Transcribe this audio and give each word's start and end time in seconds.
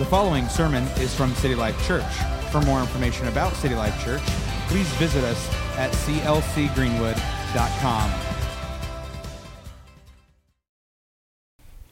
The 0.00 0.06
following 0.06 0.48
sermon 0.48 0.82
is 0.96 1.14
from 1.14 1.32
City 1.34 1.54
Life 1.54 1.86
Church. 1.86 2.10
For 2.50 2.62
more 2.62 2.80
information 2.80 3.28
about 3.28 3.52
City 3.52 3.74
Life 3.74 4.02
Church, 4.02 4.22
please 4.66 4.88
visit 4.94 5.22
us 5.24 5.54
at 5.76 5.92
clcgreenwood.com. 5.92 8.10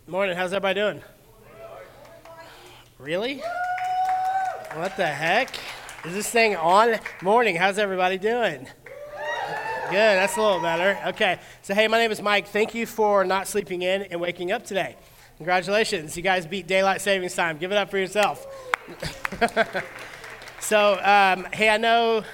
Morning, 0.07 0.39
how's 0.39 0.55
everybody 0.55 0.81
doing? 0.81 1.03
Really? 2.99 3.43
What 4.73 4.97
the 4.97 5.07
heck? 5.07 5.55
Is 6.07 6.15
this 6.15 6.31
thing 6.31 6.57
on? 6.57 6.99
Morning, 7.21 7.57
how's 7.57 7.79
everybody 7.79 8.17
doing? 8.17 8.67
Good, 9.91 10.17
that's 10.17 10.39
a 10.39 10.41
little 10.41 10.63
better. 10.63 10.99
Okay, 11.09 11.39
so 11.61 11.75
hey, 11.75 11.89
my 11.89 11.99
name 11.99 12.11
is 12.11 12.23
Mike. 12.23 12.47
Thank 12.47 12.75
you 12.75 12.87
for 12.87 13.27
not 13.27 13.47
sleeping 13.47 13.83
in 13.83 14.05
and 14.05 14.19
waking 14.19 14.51
up 14.51 14.65
today. 14.65 14.97
Congratulations, 15.39 16.17
you 16.17 16.23
guys 16.25 16.49
beat 16.49 16.67
daylight 16.67 17.01
savings 17.01 17.33
time. 17.33 17.59
Give 17.59 17.71
it 17.71 17.79
up 17.79 17.91
for 17.91 17.97
yourself. 17.97 18.45
so, 20.61 20.95
um, 20.95 21.47
hey, 21.53 21.69
I 21.69 21.77
know 21.77 22.25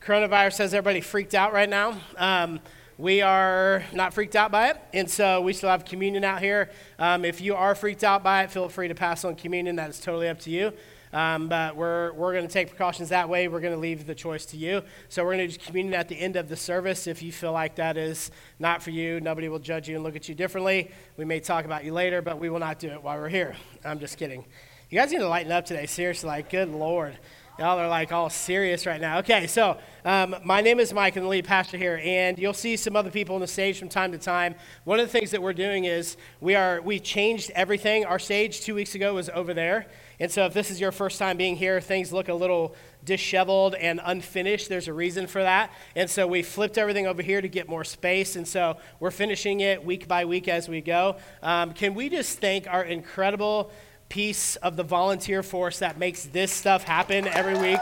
coronavirus 0.00 0.58
has 0.58 0.72
everybody 0.72 1.00
freaked 1.00 1.34
out 1.34 1.52
right 1.52 1.68
now. 1.68 2.00
Um, 2.16 2.60
we 2.98 3.20
are 3.20 3.82
not 3.92 4.14
freaked 4.14 4.36
out 4.36 4.52
by 4.52 4.70
it, 4.70 4.76
and 4.94 5.10
so 5.10 5.40
we 5.40 5.54
still 5.54 5.70
have 5.70 5.84
communion 5.84 6.22
out 6.22 6.40
here. 6.40 6.70
Um, 7.00 7.24
if 7.24 7.40
you 7.40 7.56
are 7.56 7.74
freaked 7.74 8.04
out 8.04 8.22
by 8.22 8.44
it, 8.44 8.52
feel 8.52 8.68
free 8.68 8.86
to 8.86 8.94
pass 8.94 9.24
on 9.24 9.34
communion. 9.34 9.74
That 9.74 9.90
is 9.90 9.98
totally 9.98 10.28
up 10.28 10.38
to 10.42 10.50
you. 10.50 10.72
Um, 11.12 11.48
but 11.48 11.76
we're, 11.76 12.12
we're 12.14 12.32
going 12.32 12.46
to 12.46 12.52
take 12.52 12.68
precautions 12.68 13.10
that 13.10 13.28
way. 13.28 13.48
We're 13.48 13.60
going 13.60 13.74
to 13.74 13.78
leave 13.78 14.06
the 14.06 14.14
choice 14.14 14.46
to 14.46 14.56
you. 14.56 14.82
So 15.08 15.24
we're 15.24 15.36
going 15.36 15.48
to 15.50 15.58
do 15.58 15.64
communion 15.64 15.94
at 15.94 16.08
the 16.08 16.18
end 16.18 16.36
of 16.36 16.48
the 16.48 16.56
service. 16.56 17.06
If 17.06 17.22
you 17.22 17.32
feel 17.32 17.52
like 17.52 17.74
that 17.76 17.96
is 17.96 18.30
not 18.58 18.82
for 18.82 18.90
you, 18.90 19.20
nobody 19.20 19.48
will 19.48 19.58
judge 19.58 19.88
you 19.88 19.96
and 19.96 20.04
look 20.04 20.16
at 20.16 20.28
you 20.28 20.34
differently. 20.34 20.90
We 21.16 21.24
may 21.24 21.40
talk 21.40 21.64
about 21.66 21.84
you 21.84 21.92
later, 21.92 22.22
but 22.22 22.38
we 22.38 22.48
will 22.48 22.60
not 22.60 22.78
do 22.78 22.88
it 22.88 23.02
while 23.02 23.18
we're 23.18 23.28
here. 23.28 23.54
I'm 23.84 23.98
just 23.98 24.16
kidding. 24.16 24.44
You 24.88 24.98
guys 24.98 25.10
need 25.10 25.18
to 25.18 25.28
lighten 25.28 25.52
up 25.52 25.64
today. 25.66 25.86
Seriously, 25.86 26.28
like, 26.28 26.50
good 26.50 26.68
Lord. 26.68 27.18
Y'all 27.58 27.78
are 27.78 27.88
like 27.88 28.12
all 28.12 28.30
serious 28.30 28.86
right 28.86 29.00
now. 29.00 29.18
Okay, 29.18 29.46
so 29.46 29.76
um, 30.06 30.34
my 30.42 30.62
name 30.62 30.80
is 30.80 30.94
Mike, 30.94 31.16
I'm 31.16 31.22
the 31.24 31.28
lead 31.28 31.44
pastor 31.44 31.76
here, 31.76 32.00
and 32.02 32.38
you'll 32.38 32.54
see 32.54 32.78
some 32.78 32.96
other 32.96 33.10
people 33.10 33.34
on 33.34 33.42
the 33.42 33.46
stage 33.46 33.78
from 33.78 33.90
time 33.90 34.10
to 34.12 34.18
time. 34.18 34.54
One 34.84 34.98
of 34.98 35.06
the 35.06 35.12
things 35.12 35.32
that 35.32 35.42
we're 35.42 35.52
doing 35.52 35.84
is 35.84 36.16
we 36.40 36.54
are 36.54 36.80
we 36.80 36.98
changed 36.98 37.50
everything. 37.54 38.06
Our 38.06 38.18
stage 38.18 38.62
two 38.62 38.74
weeks 38.74 38.94
ago 38.94 39.12
was 39.16 39.28
over 39.28 39.52
there, 39.52 39.86
and 40.18 40.30
so 40.30 40.46
if 40.46 40.54
this 40.54 40.70
is 40.70 40.80
your 40.80 40.92
first 40.92 41.18
time 41.18 41.36
being 41.36 41.54
here, 41.54 41.78
things 41.78 42.10
look 42.10 42.28
a 42.28 42.34
little 42.34 42.74
disheveled 43.04 43.74
and 43.74 44.00
unfinished. 44.02 44.70
There's 44.70 44.88
a 44.88 44.94
reason 44.94 45.26
for 45.26 45.42
that, 45.42 45.72
and 45.94 46.08
so 46.08 46.26
we 46.26 46.42
flipped 46.42 46.78
everything 46.78 47.06
over 47.06 47.20
here 47.20 47.42
to 47.42 47.48
get 47.48 47.68
more 47.68 47.84
space, 47.84 48.34
and 48.34 48.48
so 48.48 48.78
we're 48.98 49.10
finishing 49.10 49.60
it 49.60 49.84
week 49.84 50.08
by 50.08 50.24
week 50.24 50.48
as 50.48 50.70
we 50.70 50.80
go. 50.80 51.16
Um, 51.42 51.74
can 51.74 51.94
we 51.94 52.08
just 52.08 52.38
thank 52.38 52.66
our 52.66 52.82
incredible 52.82 53.70
piece 54.12 54.56
of 54.56 54.76
the 54.76 54.82
volunteer 54.82 55.42
force 55.42 55.78
that 55.78 55.96
makes 55.96 56.24
this 56.24 56.52
stuff 56.52 56.84
happen 56.84 57.26
every 57.28 57.54
week. 57.54 57.80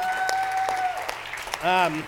Um, 1.65 2.05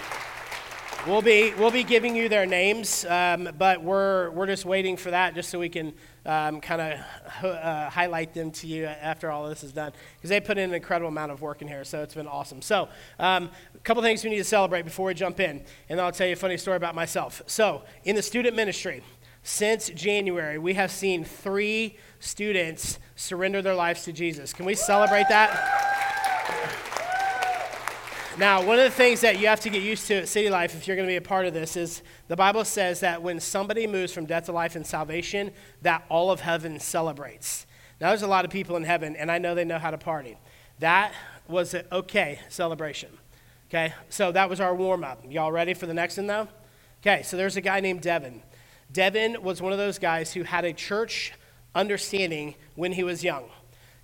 we'll 1.09 1.23
be 1.23 1.53
we'll 1.59 1.73
be 1.73 1.83
giving 1.83 2.15
you 2.15 2.29
their 2.29 2.47
names, 2.47 3.05
um, 3.07 3.49
but 3.59 3.83
we're 3.83 4.31
we're 4.31 4.47
just 4.47 4.65
waiting 4.65 4.97
for 4.97 5.11
that 5.11 5.35
just 5.35 5.51
so 5.51 5.59
we 5.59 5.69
can 5.69 5.93
um, 6.25 6.61
kind 6.61 6.81
of 6.81 7.45
uh, 7.45 7.91
highlight 7.91 8.33
them 8.33 8.53
to 8.53 8.69
you 8.69 8.85
after 8.85 9.29
all 9.29 9.49
this 9.49 9.65
is 9.65 9.73
done 9.73 9.91
because 10.15 10.31
they 10.31 10.39
put 10.39 10.57
in 10.57 10.69
an 10.69 10.75
incredible 10.77 11.09
amount 11.09 11.33
of 11.33 11.43
work 11.43 11.61
in 11.61 11.67
here. 11.67 11.83
So 11.83 12.05
it's 12.05 12.15
been 12.15 12.29
awesome. 12.29 12.63
So 12.63 12.89
um, 13.19 13.51
a 13.75 13.79
couple 13.79 14.05
things 14.05 14.23
we 14.23 14.31
need 14.31 14.37
to 14.37 14.45
celebrate 14.45 14.85
before 14.85 15.07
we 15.07 15.15
jump 15.15 15.41
in, 15.41 15.65
and 15.89 16.01
I'll 16.01 16.13
tell 16.13 16.29
you 16.29 16.35
a 16.35 16.37
funny 16.37 16.59
story 16.59 16.77
about 16.77 16.95
myself. 16.95 17.43
So 17.47 17.83
in 18.05 18.15
the 18.15 18.23
student 18.23 18.55
ministry, 18.55 19.03
since 19.43 19.89
January, 19.89 20.59
we 20.59 20.75
have 20.75 20.93
seen 20.93 21.25
three 21.25 21.97
students 22.23 23.01
surrender 23.17 23.61
their 23.61 23.75
lives 23.75 24.05
to 24.05 24.13
Jesus. 24.13 24.53
Can 24.53 24.65
we 24.65 24.75
celebrate 24.75 25.29
that? 25.29 25.81
Now, 28.39 28.65
one 28.65 28.79
of 28.79 28.85
the 28.85 28.91
things 28.91 29.21
that 29.21 29.39
you 29.41 29.49
have 29.49 29.61
to 29.61 29.71
get 29.71 29.83
used 29.83 30.07
to 30.07 30.15
at 30.15 30.29
City 30.29 30.49
Life, 30.49 30.75
if 30.75 30.87
you're 30.87 30.97
going 30.97 31.07
to 31.07 31.13
be 31.13 31.17
a 31.17 31.21
part 31.21 31.47
of 31.47 31.53
this, 31.53 31.77
is 31.77 32.03
the 32.29 32.37
Bible 32.37 32.65
says 32.65 33.01
that 33.01 33.23
when 33.23 33.41
somebody 33.41 33.87
moves 33.87 34.13
from 34.13 34.25
death 34.25 34.47
to 34.47 34.53
life 34.53 34.75
and 34.75 34.87
salvation, 34.87 35.51
that 35.83 36.05
all 36.09 36.31
of 36.31 36.41
heaven 36.41 36.81
celebrates. 36.81 37.67
Now, 38.01 38.09
there's 38.09 38.23
a 38.23 38.29
lot 38.29 38.45
of 38.45 38.51
people 38.51 38.77
in 38.77 38.85
heaven, 38.85 39.17
and 39.17 39.31
I 39.31 39.39
know 39.39 39.55
they 39.55 39.65
know 39.65 39.79
how 39.79 39.91
to 39.91 39.99
party. 39.99 40.39
That 40.79 41.13
was 41.47 41.75
an 41.75 41.85
okay 41.93 42.41
celebration. 42.49 43.11
Okay, 43.69 43.93
so 44.09 44.33
that 44.33 44.49
was 44.49 44.61
our 44.61 44.75
warm 44.75 45.03
up. 45.05 45.23
Y'all 45.29 45.53
ready 45.53 45.75
for 45.75 45.87
the 45.87 45.95
next 45.95 46.17
one, 46.17 46.27
though? 46.27 46.49
Okay, 47.03 47.23
so 47.23 47.37
there's 47.37 47.57
a 47.57 47.61
guy 47.61 47.81
named 47.81 48.01
Devin. 48.01 48.43
Devin 48.93 49.43
was 49.43 49.61
one 49.61 49.73
of 49.73 49.79
those 49.79 49.99
guys 49.99 50.33
who 50.33 50.43
had 50.43 50.65
a 50.65 50.73
church 50.73 51.33
understanding 51.75 52.55
when 52.75 52.93
he 52.93 53.03
was 53.03 53.25
young. 53.25 53.45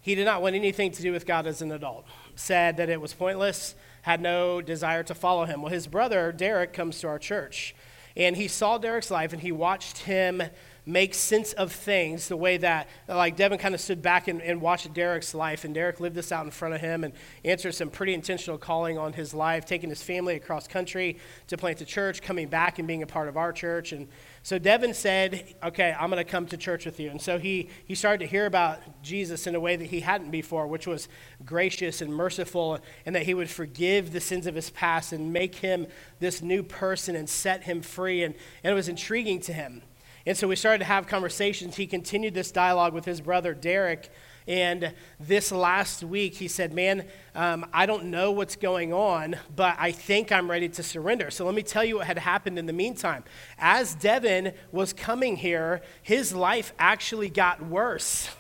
He 0.00 0.14
did 0.14 0.24
not 0.24 0.42
want 0.42 0.54
anything 0.54 0.90
to 0.92 1.02
do 1.02 1.12
with 1.12 1.26
God 1.26 1.46
as 1.46 1.60
an 1.60 1.72
adult, 1.72 2.06
said 2.34 2.76
that 2.76 2.88
it 2.88 3.00
was 3.00 3.12
pointless, 3.12 3.74
had 4.02 4.20
no 4.20 4.60
desire 4.62 5.02
to 5.02 5.14
follow 5.14 5.44
him. 5.44 5.62
Well, 5.62 5.72
his 5.72 5.86
brother, 5.86 6.32
Derek, 6.32 6.72
comes 6.72 7.00
to 7.00 7.08
our 7.08 7.18
church, 7.18 7.74
and 8.16 8.36
he 8.36 8.48
saw 8.48 8.78
Derek's 8.78 9.10
life 9.10 9.32
and 9.32 9.42
he 9.42 9.52
watched 9.52 9.98
him 9.98 10.42
make 10.88 11.12
sense 11.12 11.52
of 11.52 11.70
things 11.70 12.28
the 12.28 12.36
way 12.36 12.56
that, 12.56 12.88
like, 13.06 13.36
Devin 13.36 13.58
kind 13.58 13.74
of 13.74 13.80
stood 13.80 14.00
back 14.00 14.26
and, 14.26 14.40
and, 14.40 14.58
watched 14.58 14.90
Derek's 14.94 15.34
life, 15.34 15.66
and 15.66 15.74
Derek 15.74 16.00
lived 16.00 16.16
this 16.16 16.32
out 16.32 16.46
in 16.46 16.50
front 16.50 16.74
of 16.74 16.80
him 16.80 17.04
and 17.04 17.12
answered 17.44 17.74
some 17.74 17.90
pretty 17.90 18.14
intentional 18.14 18.56
calling 18.56 18.96
on 18.96 19.12
his 19.12 19.34
life, 19.34 19.66
taking 19.66 19.90
his 19.90 20.02
family 20.02 20.34
across 20.36 20.66
country 20.66 21.18
to 21.48 21.58
plant 21.58 21.76
the 21.76 21.84
church, 21.84 22.22
coming 22.22 22.48
back 22.48 22.78
and 22.78 22.88
being 22.88 23.02
a 23.02 23.06
part 23.06 23.28
of 23.28 23.36
our 23.36 23.52
church. 23.52 23.92
And 23.92 24.08
so 24.43 24.59
Devin 24.59 24.94
said, 24.94 25.54
Okay, 25.62 25.94
I'm 25.99 26.10
going 26.10 26.25
to 26.25 26.31
come 26.31 26.47
to 26.47 26.56
church 26.56 26.87
with 26.87 27.00
you. 27.00 27.10
And 27.10 27.21
so 27.21 27.38
he, 27.38 27.69
he 27.84 27.94
started 27.94 28.19
to 28.21 28.26
hear 28.26 28.47
about 28.47 29.03
Jesus 29.03 29.47
in 29.47 29.54
a 29.54 29.60
way 29.60 29.76
that 29.76 29.87
he 29.87 30.00
hadn't 30.00 30.31
before, 30.31 30.66
which 30.66 30.87
was 30.87 31.09
gracious 31.44 32.00
and 32.00 32.12
merciful, 32.12 32.78
and 33.04 33.15
that 33.15 33.25
he 33.25 33.34
would 33.34 33.50
forgive 33.50 34.12
the 34.12 34.21
sins 34.21 34.47
of 34.47 34.54
his 34.54 34.71
past 34.71 35.12
and 35.12 35.32
make 35.32 35.56
him 35.56 35.87
this 36.21 36.43
new 36.43 36.62
person 36.62 37.16
and 37.16 37.28
set 37.28 37.65
him 37.65 37.82
free. 37.82 38.22
And, 38.22 38.34
and 38.62 38.72
it 38.72 38.75
was 38.75 38.88
intriguing 38.88 39.41
to 39.43 39.53
him. 39.53 39.82
And 40.27 40.37
so 40.37 40.47
we 40.47 40.56
started 40.56 40.81
to 40.81 40.84
have 40.84 41.06
conversations. 41.06 41.77
He 41.77 41.87
continued 41.87 42.34
this 42.34 42.50
dialogue 42.50 42.93
with 42.93 43.04
his 43.04 43.21
brother, 43.21 43.54
Derek. 43.54 44.10
And 44.48 44.94
this 45.20 45.53
last 45.53 46.03
week, 46.03 46.34
he 46.34 46.48
said, 46.48 46.72
Man, 46.72 47.04
um, 47.34 47.66
I 47.70 47.84
don't 47.84 48.06
know 48.06 48.32
what's 48.32 48.56
going 48.56 48.94
on, 48.94 49.36
but 49.54 49.76
I 49.78 49.92
think 49.92 50.32
I'm 50.32 50.50
ready 50.50 50.70
to 50.70 50.82
surrender. 50.82 51.31
So 51.31 51.44
let 51.44 51.54
me 51.54 51.62
tell 51.62 51.84
you 51.84 51.97
what 51.97 52.06
had 52.06 52.19
happened 52.19 52.59
in 52.59 52.64
the 52.64 52.72
meantime. 52.72 53.25
As 53.59 53.94
Devin 53.94 54.54
was 54.72 54.94
coming 54.94 55.36
here, 55.36 55.82
his 56.03 56.34
life 56.34 56.72
actually 56.78 57.28
got 57.28 57.62
worse. 57.64 58.31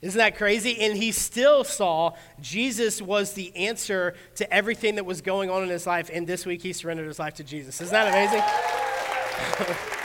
Isn't 0.00 0.16
that 0.16 0.38
crazy? 0.38 0.80
And 0.80 0.96
he 0.96 1.10
still 1.10 1.64
saw 1.64 2.14
Jesus 2.40 3.02
was 3.02 3.32
the 3.32 3.54
answer 3.56 4.14
to 4.36 4.50
everything 4.54 4.94
that 4.94 5.04
was 5.04 5.20
going 5.20 5.50
on 5.50 5.64
in 5.64 5.68
his 5.68 5.88
life. 5.88 6.08
And 6.12 6.24
this 6.26 6.46
week, 6.46 6.62
he 6.62 6.72
surrendered 6.72 7.08
his 7.08 7.18
life 7.18 7.34
to 7.34 7.44
Jesus. 7.44 7.80
Isn't 7.80 7.92
that 7.92 8.08
amazing? 8.08 9.86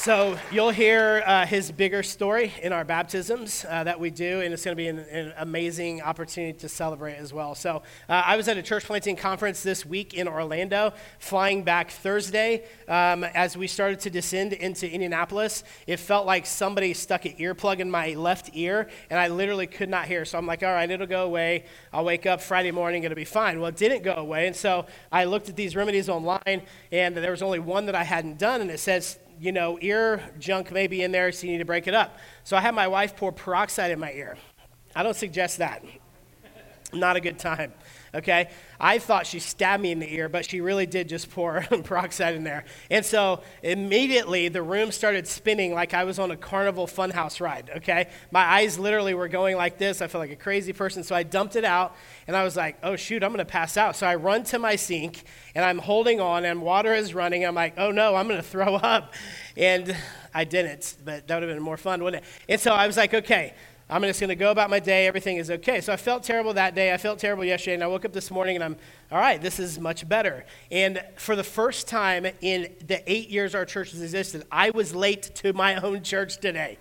So 0.00 0.38
you'll 0.50 0.70
hear 0.70 1.22
uh, 1.26 1.44
his 1.44 1.70
bigger 1.70 2.02
story 2.02 2.54
in 2.62 2.72
our 2.72 2.86
baptisms 2.86 3.66
uh, 3.68 3.84
that 3.84 4.00
we 4.00 4.08
do, 4.08 4.40
and 4.40 4.54
it's 4.54 4.64
going 4.64 4.74
to 4.74 4.82
be 4.82 4.88
an, 4.88 5.00
an, 5.00 5.34
amazing 5.36 6.00
opportunity 6.00 6.58
to 6.60 6.70
celebrate 6.70 7.16
as 7.16 7.34
well. 7.34 7.54
So 7.54 7.82
uh, 8.08 8.22
I 8.24 8.38
was 8.38 8.48
at 8.48 8.56
a 8.56 8.62
church 8.62 8.84
planting 8.84 9.14
conference 9.14 9.62
this 9.62 9.84
week 9.84 10.14
in 10.14 10.26
Orlando, 10.26 10.94
flying 11.18 11.64
back 11.64 11.90
Thursday. 11.90 12.64
Um, 12.88 13.24
as 13.24 13.58
we 13.58 13.66
started 13.66 14.00
to 14.00 14.08
descend 14.08 14.54
into 14.54 14.90
Indianapolis, 14.90 15.64
it 15.86 15.98
felt 15.98 16.24
like 16.24 16.46
somebody 16.46 16.94
stuck 16.94 17.26
an 17.26 17.32
earplug 17.32 17.80
in 17.80 17.90
my 17.90 18.14
left 18.14 18.48
ear, 18.54 18.88
and 19.10 19.20
I 19.20 19.28
literally 19.28 19.66
could 19.66 19.90
not 19.90 20.06
hear. 20.06 20.24
So 20.24 20.38
I'm 20.38 20.46
like, 20.46 20.62
all 20.62 20.72
right, 20.72 20.90
it'll 20.90 21.06
go 21.06 21.26
away. 21.26 21.66
I'll 21.92 22.06
wake 22.06 22.24
up 22.24 22.40
Friday 22.40 22.70
morning, 22.70 23.04
it'll 23.04 23.14
be 23.14 23.26
fine. 23.26 23.60
Well, 23.60 23.68
it 23.68 23.76
didn't 23.76 24.02
go 24.02 24.14
away, 24.14 24.46
and 24.46 24.56
so 24.56 24.86
I 25.12 25.24
looked 25.24 25.50
at 25.50 25.56
these 25.56 25.76
remedies 25.76 26.08
online, 26.08 26.62
and 26.90 27.14
there 27.14 27.32
was 27.32 27.42
only 27.42 27.58
one 27.58 27.84
that 27.84 27.94
I 27.94 28.04
hadn't 28.04 28.38
done, 28.38 28.62
and 28.62 28.70
it 28.70 28.80
says 28.80 29.18
you 29.40 29.52
know, 29.52 29.78
ear 29.80 30.22
junk 30.38 30.70
may 30.70 30.86
be 30.86 31.02
in 31.02 31.12
there, 31.12 31.32
so 31.32 31.46
you 31.46 31.52
need 31.52 31.58
to 31.58 31.64
break 31.64 31.86
it 31.86 31.94
up. 31.94 32.18
So 32.44 32.56
I 32.56 32.60
had 32.60 32.74
my 32.74 32.86
wife 32.86 33.16
pour 33.16 33.32
peroxide 33.32 33.90
in 33.90 33.98
my 33.98 34.12
ear. 34.12 34.36
I 34.94 35.02
don't 35.02 35.16
suggest 35.16 35.58
that. 35.58 35.82
Not 36.92 37.16
a 37.16 37.20
good 37.20 37.38
time 37.38 37.72
okay? 38.14 38.50
I 38.78 38.98
thought 38.98 39.26
she 39.26 39.38
stabbed 39.38 39.82
me 39.82 39.92
in 39.92 39.98
the 39.98 40.12
ear, 40.14 40.28
but 40.28 40.48
she 40.48 40.60
really 40.60 40.86
did 40.86 41.08
just 41.08 41.30
pour 41.30 41.60
peroxide 41.84 42.34
in 42.34 42.44
there. 42.44 42.64
And 42.90 43.04
so 43.04 43.42
immediately 43.62 44.48
the 44.48 44.62
room 44.62 44.90
started 44.92 45.26
spinning 45.26 45.74
like 45.74 45.94
I 45.94 46.04
was 46.04 46.18
on 46.18 46.30
a 46.30 46.36
carnival 46.36 46.86
funhouse 46.86 47.40
ride, 47.40 47.70
okay? 47.76 48.08
My 48.30 48.44
eyes 48.44 48.78
literally 48.78 49.14
were 49.14 49.28
going 49.28 49.56
like 49.56 49.78
this. 49.78 50.02
I 50.02 50.06
felt 50.06 50.20
like 50.20 50.30
a 50.30 50.36
crazy 50.36 50.72
person. 50.72 51.02
So 51.04 51.14
I 51.14 51.22
dumped 51.22 51.56
it 51.56 51.64
out 51.64 51.94
and 52.26 52.36
I 52.36 52.44
was 52.44 52.56
like, 52.56 52.78
oh 52.82 52.96
shoot, 52.96 53.22
I'm 53.22 53.30
gonna 53.30 53.44
pass 53.44 53.76
out. 53.76 53.96
So 53.96 54.06
I 54.06 54.14
run 54.14 54.44
to 54.44 54.58
my 54.58 54.76
sink 54.76 55.24
and 55.54 55.64
I'm 55.64 55.78
holding 55.78 56.20
on 56.20 56.44
and 56.44 56.62
water 56.62 56.94
is 56.94 57.14
running. 57.14 57.44
I'm 57.44 57.54
like, 57.54 57.74
oh 57.76 57.90
no, 57.90 58.14
I'm 58.14 58.28
gonna 58.28 58.42
throw 58.42 58.76
up. 58.76 59.14
And 59.56 59.94
I 60.32 60.44
didn't, 60.44 60.96
but 61.04 61.26
that 61.26 61.34
would 61.34 61.42
have 61.42 61.54
been 61.54 61.62
more 61.62 61.76
fun, 61.76 62.02
wouldn't 62.02 62.22
it? 62.22 62.28
And 62.48 62.60
so 62.60 62.72
I 62.72 62.86
was 62.86 62.96
like, 62.96 63.12
okay, 63.14 63.54
I'm 63.90 64.02
just 64.02 64.20
going 64.20 64.28
to 64.28 64.36
go 64.36 64.52
about 64.52 64.70
my 64.70 64.78
day. 64.78 65.08
Everything 65.08 65.38
is 65.38 65.50
okay. 65.50 65.80
So 65.80 65.92
I 65.92 65.96
felt 65.96 66.22
terrible 66.22 66.54
that 66.54 66.76
day. 66.76 66.94
I 66.94 66.96
felt 66.96 67.18
terrible 67.18 67.44
yesterday. 67.44 67.74
And 67.74 67.82
I 67.82 67.88
woke 67.88 68.04
up 68.04 68.12
this 68.12 68.30
morning 68.30 68.54
and 68.54 68.64
I'm, 68.64 68.76
all 69.10 69.18
right, 69.18 69.42
this 69.42 69.58
is 69.58 69.80
much 69.80 70.08
better. 70.08 70.44
And 70.70 71.02
for 71.16 71.34
the 71.34 71.42
first 71.42 71.88
time 71.88 72.24
in 72.40 72.72
the 72.86 73.02
eight 73.10 73.30
years 73.30 73.52
our 73.52 73.64
church 73.64 73.90
has 73.90 74.00
existed, 74.00 74.44
I 74.52 74.70
was 74.70 74.94
late 74.94 75.34
to 75.36 75.52
my 75.52 75.74
own 75.74 76.04
church 76.04 76.38
today 76.38 76.78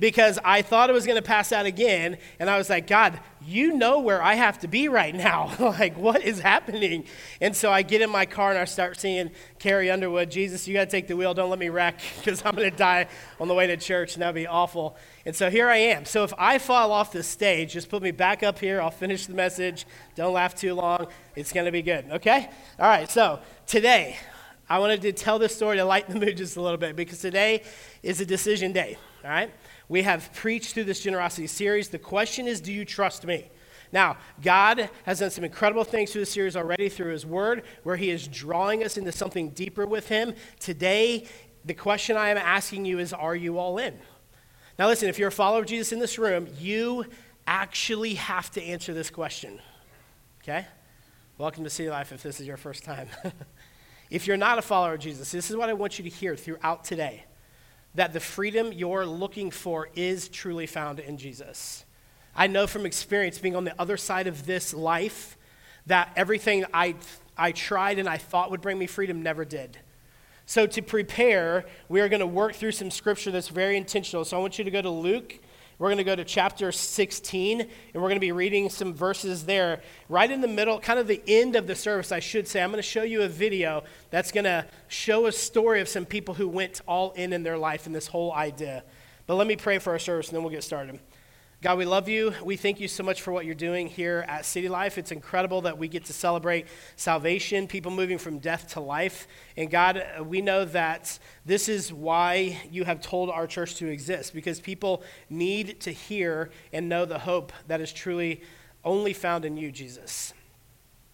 because 0.00 0.38
I 0.44 0.62
thought 0.62 0.90
I 0.90 0.92
was 0.92 1.06
going 1.06 1.16
to 1.16 1.22
pass 1.22 1.52
out 1.52 1.66
again. 1.66 2.18
And 2.38 2.48
I 2.48 2.58
was 2.58 2.70
like, 2.70 2.86
God, 2.86 3.18
you 3.44 3.72
know 3.72 4.00
where 4.00 4.22
I 4.22 4.34
have 4.34 4.58
to 4.60 4.68
be 4.68 4.88
right 4.88 5.14
now. 5.14 5.54
like, 5.58 5.96
what 5.96 6.22
is 6.22 6.40
happening? 6.40 7.04
And 7.40 7.56
so 7.56 7.70
I 7.70 7.82
get 7.82 8.00
in 8.00 8.10
my 8.10 8.26
car 8.26 8.50
and 8.50 8.58
I 8.58 8.64
start 8.64 9.00
seeing 9.00 9.30
Carrie 9.58 9.90
Underwood, 9.90 10.30
Jesus, 10.30 10.66
you 10.68 10.74
got 10.74 10.84
to 10.84 10.90
take 10.90 11.06
the 11.06 11.16
wheel. 11.16 11.34
Don't 11.34 11.50
let 11.50 11.58
me 11.58 11.68
wreck 11.68 12.00
because 12.18 12.42
I'm 12.44 12.54
going 12.54 12.70
to 12.70 12.76
die 12.76 13.08
on 13.40 13.48
the 13.48 13.54
way 13.54 13.66
to 13.66 13.76
church 13.76 14.14
and 14.14 14.22
that 14.22 14.28
would 14.28 14.40
be 14.40 14.46
awful. 14.46 14.96
And 15.24 15.34
so 15.34 15.50
here 15.50 15.68
I 15.68 15.76
am. 15.76 16.04
So 16.04 16.24
if 16.24 16.32
I 16.38 16.58
fall 16.58 16.92
off 16.92 17.12
the 17.12 17.22
stage, 17.22 17.72
just 17.72 17.88
put 17.88 18.02
me 18.02 18.10
back 18.10 18.42
up 18.42 18.58
here. 18.58 18.80
I'll 18.80 18.90
finish 18.90 19.26
the 19.26 19.34
message. 19.34 19.86
Don't 20.14 20.32
laugh 20.32 20.54
too 20.54 20.74
long. 20.74 21.06
It's 21.36 21.52
going 21.52 21.66
to 21.66 21.72
be 21.72 21.82
good. 21.82 22.06
Okay? 22.10 22.48
All 22.78 22.88
right. 22.88 23.10
So 23.10 23.40
today, 23.66 24.16
I 24.70 24.78
wanted 24.80 25.00
to 25.02 25.12
tell 25.12 25.38
this 25.38 25.56
story 25.56 25.78
to 25.78 25.84
lighten 25.84 26.18
the 26.18 26.26
mood 26.26 26.36
just 26.36 26.56
a 26.56 26.60
little 26.60 26.76
bit 26.76 26.94
because 26.94 27.20
today 27.20 27.62
is 28.02 28.20
a 28.20 28.26
decision 28.26 28.72
day. 28.72 28.98
All 29.24 29.30
right? 29.30 29.50
We 29.88 30.02
have 30.02 30.32
preached 30.34 30.74
through 30.74 30.84
this 30.84 31.00
generosity 31.00 31.46
series. 31.46 31.88
The 31.88 31.98
question 31.98 32.46
is, 32.46 32.60
do 32.60 32.72
you 32.72 32.84
trust 32.84 33.24
me? 33.24 33.50
Now, 33.90 34.18
God 34.42 34.90
has 35.04 35.20
done 35.20 35.30
some 35.30 35.44
incredible 35.44 35.84
things 35.84 36.12
through 36.12 36.22
the 36.22 36.26
series 36.26 36.56
already 36.56 36.90
through 36.90 37.12
His 37.12 37.24
Word, 37.24 37.62
where 37.84 37.96
He 37.96 38.10
is 38.10 38.28
drawing 38.28 38.84
us 38.84 38.98
into 38.98 39.12
something 39.12 39.50
deeper 39.50 39.86
with 39.86 40.08
Him. 40.08 40.34
Today, 40.60 41.26
the 41.64 41.72
question 41.72 42.16
I 42.16 42.28
am 42.28 42.36
asking 42.36 42.84
you 42.84 42.98
is, 42.98 43.14
are 43.14 43.34
you 43.34 43.58
all 43.58 43.78
in? 43.78 43.98
Now, 44.78 44.88
listen, 44.88 45.08
if 45.08 45.18
you're 45.18 45.28
a 45.28 45.32
follower 45.32 45.60
of 45.60 45.66
Jesus 45.66 45.92
in 45.92 46.00
this 46.00 46.18
room, 46.18 46.48
you 46.58 47.06
actually 47.46 48.14
have 48.14 48.50
to 48.52 48.62
answer 48.62 48.92
this 48.92 49.08
question. 49.08 49.58
Okay? 50.42 50.66
Welcome 51.38 51.64
to 51.64 51.70
City 51.70 51.88
Life 51.88 52.12
if 52.12 52.22
this 52.22 52.40
is 52.40 52.46
your 52.46 52.58
first 52.58 52.84
time. 52.84 53.08
if 54.10 54.26
you're 54.26 54.36
not 54.36 54.58
a 54.58 54.62
follower 54.62 54.94
of 54.94 55.00
Jesus, 55.00 55.30
this 55.30 55.50
is 55.50 55.56
what 55.56 55.70
I 55.70 55.72
want 55.72 55.98
you 55.98 56.02
to 56.04 56.10
hear 56.10 56.36
throughout 56.36 56.84
today 56.84 57.24
that 57.98 58.12
the 58.12 58.20
freedom 58.20 58.72
you're 58.72 59.04
looking 59.04 59.50
for 59.50 59.88
is 59.96 60.28
truly 60.28 60.66
found 60.66 61.00
in 61.00 61.18
Jesus. 61.18 61.84
I 62.32 62.46
know 62.46 62.68
from 62.68 62.86
experience 62.86 63.40
being 63.40 63.56
on 63.56 63.64
the 63.64 63.74
other 63.76 63.96
side 63.96 64.28
of 64.28 64.46
this 64.46 64.72
life 64.72 65.36
that 65.86 66.12
everything 66.14 66.64
I, 66.72 66.94
I 67.36 67.50
tried 67.50 67.98
and 67.98 68.08
I 68.08 68.16
thought 68.16 68.52
would 68.52 68.60
bring 68.60 68.78
me 68.78 68.86
freedom 68.86 69.24
never 69.24 69.44
did. 69.44 69.78
So, 70.46 70.64
to 70.68 70.80
prepare, 70.80 71.64
we 71.88 72.00
are 72.00 72.08
going 72.08 72.20
to 72.20 72.26
work 72.26 72.54
through 72.54 72.70
some 72.70 72.92
scripture 72.92 73.32
that's 73.32 73.48
very 73.48 73.76
intentional. 73.76 74.24
So, 74.24 74.36
I 74.36 74.40
want 74.40 74.58
you 74.58 74.64
to 74.64 74.70
go 74.70 74.80
to 74.80 74.90
Luke 74.90 75.40
we're 75.78 75.88
going 75.88 75.98
to 75.98 76.04
go 76.04 76.16
to 76.16 76.24
chapter 76.24 76.72
16, 76.72 77.60
and 77.60 77.70
we're 77.94 78.00
going 78.00 78.16
to 78.16 78.20
be 78.20 78.32
reading 78.32 78.68
some 78.68 78.92
verses 78.92 79.44
there. 79.44 79.80
Right 80.08 80.28
in 80.28 80.40
the 80.40 80.48
middle, 80.48 80.80
kind 80.80 80.98
of 80.98 81.06
the 81.06 81.22
end 81.28 81.54
of 81.54 81.68
the 81.68 81.76
service, 81.76 82.10
I 82.10 82.18
should 82.18 82.48
say, 82.48 82.60
I'm 82.60 82.70
going 82.70 82.78
to 82.78 82.82
show 82.82 83.04
you 83.04 83.22
a 83.22 83.28
video 83.28 83.84
that's 84.10 84.32
going 84.32 84.44
to 84.44 84.66
show 84.88 85.26
a 85.26 85.32
story 85.32 85.80
of 85.80 85.88
some 85.88 86.04
people 86.04 86.34
who 86.34 86.48
went 86.48 86.80
all 86.88 87.12
in 87.12 87.32
in 87.32 87.44
their 87.44 87.56
life 87.56 87.86
in 87.86 87.92
this 87.92 88.08
whole 88.08 88.32
idea. 88.32 88.82
But 89.26 89.36
let 89.36 89.46
me 89.46 89.54
pray 89.54 89.78
for 89.78 89.92
our 89.92 90.00
service, 90.00 90.28
and 90.28 90.36
then 90.36 90.42
we'll 90.42 90.52
get 90.52 90.64
started. 90.64 90.98
God, 91.60 91.76
we 91.76 91.86
love 91.86 92.08
you. 92.08 92.34
We 92.44 92.56
thank 92.56 92.78
you 92.78 92.86
so 92.86 93.02
much 93.02 93.20
for 93.20 93.32
what 93.32 93.44
you're 93.44 93.52
doing 93.56 93.88
here 93.88 94.24
at 94.28 94.44
City 94.44 94.68
Life. 94.68 94.96
It's 94.96 95.10
incredible 95.10 95.62
that 95.62 95.76
we 95.76 95.88
get 95.88 96.04
to 96.04 96.12
celebrate 96.12 96.68
salvation, 96.94 97.66
people 97.66 97.90
moving 97.90 98.16
from 98.16 98.38
death 98.38 98.74
to 98.74 98.80
life. 98.80 99.26
And 99.56 99.68
God, 99.68 100.00
we 100.24 100.40
know 100.40 100.64
that 100.66 101.18
this 101.44 101.68
is 101.68 101.92
why 101.92 102.62
you 102.70 102.84
have 102.84 103.00
told 103.00 103.28
our 103.28 103.48
church 103.48 103.74
to 103.76 103.88
exist, 103.88 104.34
because 104.34 104.60
people 104.60 105.02
need 105.28 105.80
to 105.80 105.90
hear 105.90 106.50
and 106.72 106.88
know 106.88 107.04
the 107.04 107.18
hope 107.18 107.52
that 107.66 107.80
is 107.80 107.92
truly 107.92 108.42
only 108.84 109.12
found 109.12 109.44
in 109.44 109.56
you, 109.56 109.72
Jesus. 109.72 110.34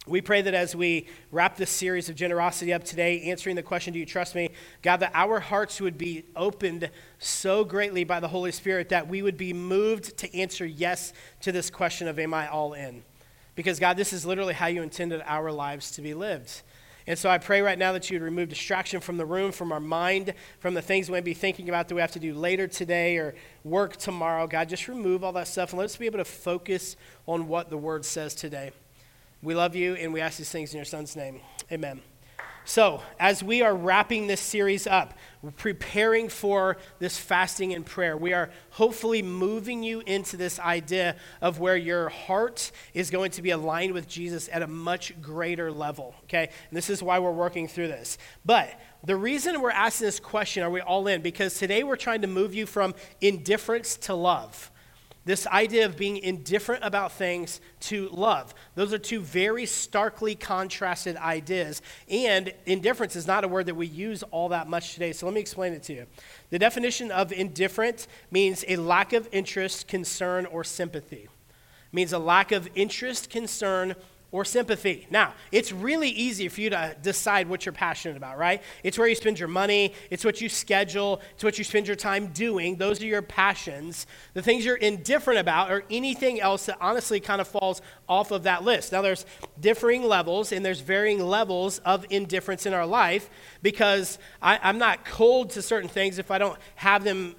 We 0.06 0.20
pray 0.20 0.42
that 0.42 0.52
as 0.52 0.76
we 0.76 1.06
wrap 1.32 1.56
this 1.56 1.70
series 1.70 2.10
of 2.10 2.16
generosity 2.16 2.74
up 2.74 2.84
today, 2.84 3.22
answering 3.22 3.56
the 3.56 3.62
question, 3.62 3.94
Do 3.94 3.98
you 3.98 4.04
trust 4.04 4.34
me? 4.34 4.50
God, 4.82 4.98
that 4.98 5.12
our 5.14 5.40
hearts 5.40 5.80
would 5.80 5.96
be 5.96 6.24
opened 6.36 6.90
so 7.18 7.64
greatly 7.64 8.04
by 8.04 8.20
the 8.20 8.28
Holy 8.28 8.52
Spirit 8.52 8.90
that 8.90 9.08
we 9.08 9.22
would 9.22 9.38
be 9.38 9.54
moved 9.54 10.18
to 10.18 10.36
answer 10.36 10.66
yes 10.66 11.14
to 11.40 11.52
this 11.52 11.70
question 11.70 12.06
of, 12.06 12.18
Am 12.18 12.34
I 12.34 12.48
all 12.48 12.74
in? 12.74 13.02
Because, 13.54 13.78
God, 13.78 13.96
this 13.96 14.12
is 14.12 14.26
literally 14.26 14.52
how 14.52 14.66
you 14.66 14.82
intended 14.82 15.22
our 15.24 15.50
lives 15.50 15.90
to 15.92 16.02
be 16.02 16.12
lived. 16.12 16.60
And 17.06 17.18
so 17.18 17.30
I 17.30 17.38
pray 17.38 17.62
right 17.62 17.78
now 17.78 17.92
that 17.92 18.10
you 18.10 18.18
would 18.18 18.24
remove 18.24 18.50
distraction 18.50 19.00
from 19.00 19.16
the 19.16 19.26
room, 19.26 19.52
from 19.52 19.72
our 19.72 19.80
mind, 19.80 20.34
from 20.58 20.74
the 20.74 20.82
things 20.82 21.08
we 21.08 21.14
might 21.16 21.24
be 21.24 21.34
thinking 21.34 21.70
about 21.70 21.88
that 21.88 21.94
we 21.94 22.00
have 22.02 22.12
to 22.12 22.18
do 22.18 22.34
later 22.34 22.66
today 22.66 23.16
or 23.16 23.34
work 23.62 23.96
tomorrow. 23.96 24.46
God, 24.46 24.68
just 24.68 24.86
remove 24.86 25.24
all 25.24 25.32
that 25.32 25.48
stuff 25.48 25.70
and 25.70 25.78
let 25.78 25.86
us 25.86 25.96
be 25.96 26.06
able 26.06 26.18
to 26.18 26.24
focus 26.24 26.96
on 27.26 27.48
what 27.48 27.70
the 27.70 27.78
Word 27.78 28.04
says 28.04 28.34
today. 28.34 28.72
We 29.44 29.54
love 29.54 29.76
you, 29.76 29.94
and 29.94 30.10
we 30.10 30.22
ask 30.22 30.38
these 30.38 30.48
things 30.48 30.72
in 30.72 30.78
your 30.78 30.86
Son's 30.86 31.16
name. 31.16 31.38
Amen. 31.70 32.00
So, 32.64 33.02
as 33.20 33.42
we 33.42 33.60
are 33.60 33.76
wrapping 33.76 34.26
this 34.26 34.40
series 34.40 34.86
up, 34.86 35.12
preparing 35.58 36.30
for 36.30 36.78
this 36.98 37.18
fasting 37.18 37.74
and 37.74 37.84
prayer, 37.84 38.16
we 38.16 38.32
are 38.32 38.48
hopefully 38.70 39.20
moving 39.20 39.82
you 39.82 40.00
into 40.06 40.38
this 40.38 40.58
idea 40.58 41.16
of 41.42 41.60
where 41.60 41.76
your 41.76 42.08
heart 42.08 42.72
is 42.94 43.10
going 43.10 43.32
to 43.32 43.42
be 43.42 43.50
aligned 43.50 43.92
with 43.92 44.08
Jesus 44.08 44.48
at 44.50 44.62
a 44.62 44.66
much 44.66 45.12
greater 45.20 45.70
level. 45.70 46.14
Okay? 46.24 46.44
And 46.70 46.76
this 46.76 46.88
is 46.88 47.02
why 47.02 47.18
we're 47.18 47.30
working 47.30 47.68
through 47.68 47.88
this. 47.88 48.16
But 48.46 48.80
the 49.04 49.16
reason 49.16 49.60
we're 49.60 49.70
asking 49.70 50.06
this 50.06 50.20
question, 50.20 50.62
are 50.62 50.70
we 50.70 50.80
all 50.80 51.06
in? 51.06 51.20
Because 51.20 51.58
today 51.58 51.84
we're 51.84 51.96
trying 51.96 52.22
to 52.22 52.28
move 52.28 52.54
you 52.54 52.64
from 52.64 52.94
indifference 53.20 53.98
to 53.98 54.14
love. 54.14 54.70
This 55.24 55.46
idea 55.46 55.86
of 55.86 55.96
being 55.96 56.18
indifferent 56.18 56.84
about 56.84 57.12
things 57.12 57.60
to 57.80 58.10
love. 58.10 58.54
Those 58.74 58.92
are 58.92 58.98
two 58.98 59.20
very 59.20 59.64
starkly 59.64 60.34
contrasted 60.34 61.16
ideas. 61.16 61.80
And 62.10 62.52
indifference 62.66 63.16
is 63.16 63.26
not 63.26 63.42
a 63.42 63.48
word 63.48 63.66
that 63.66 63.74
we 63.74 63.86
use 63.86 64.22
all 64.24 64.50
that 64.50 64.68
much 64.68 64.92
today. 64.92 65.12
So 65.12 65.24
let 65.24 65.34
me 65.34 65.40
explain 65.40 65.72
it 65.72 65.82
to 65.84 65.94
you. 65.94 66.06
The 66.50 66.58
definition 66.58 67.10
of 67.10 67.32
indifferent 67.32 68.06
means 68.30 68.64
a 68.68 68.76
lack 68.76 69.14
of 69.14 69.26
interest, 69.32 69.88
concern, 69.88 70.44
or 70.46 70.62
sympathy. 70.62 71.22
It 71.22 71.94
means 71.94 72.12
a 72.12 72.18
lack 72.18 72.52
of 72.52 72.68
interest, 72.74 73.30
concern, 73.30 73.94
or 74.34 74.44
sympathy. 74.44 75.06
Now, 75.10 75.32
it's 75.52 75.70
really 75.70 76.08
easy 76.08 76.48
for 76.48 76.60
you 76.60 76.68
to 76.70 76.96
decide 77.00 77.48
what 77.48 77.64
you're 77.64 77.72
passionate 77.72 78.16
about, 78.16 78.36
right? 78.36 78.60
It's 78.82 78.98
where 78.98 79.06
you 79.06 79.14
spend 79.14 79.38
your 79.38 79.46
money, 79.46 79.94
it's 80.10 80.24
what 80.24 80.40
you 80.40 80.48
schedule, 80.48 81.20
it's 81.34 81.44
what 81.44 81.56
you 81.56 81.62
spend 81.62 81.86
your 81.86 81.94
time 81.94 82.26
doing. 82.32 82.74
Those 82.74 83.00
are 83.00 83.06
your 83.06 83.22
passions. 83.22 84.08
The 84.32 84.42
things 84.42 84.64
you're 84.64 84.74
indifferent 84.74 85.38
about 85.38 85.70
or 85.70 85.84
anything 85.88 86.40
else 86.40 86.66
that 86.66 86.78
honestly 86.80 87.20
kind 87.20 87.40
of 87.40 87.46
falls 87.46 87.80
off 88.08 88.32
of 88.32 88.42
that 88.42 88.64
list. 88.64 88.90
Now, 88.90 89.02
there's 89.02 89.24
differing 89.60 90.02
levels 90.02 90.50
and 90.50 90.66
there's 90.66 90.80
varying 90.80 91.20
levels 91.20 91.78
of 91.84 92.04
indifference 92.10 92.66
in 92.66 92.74
our 92.74 92.86
life 92.86 93.30
because 93.62 94.18
I, 94.42 94.58
I'm 94.60 94.78
not 94.78 95.04
cold 95.04 95.50
to 95.50 95.62
certain 95.62 95.88
things 95.88 96.18
if 96.18 96.32
I 96.32 96.38
don't 96.38 96.58
have 96.74 97.04
them, 97.04 97.36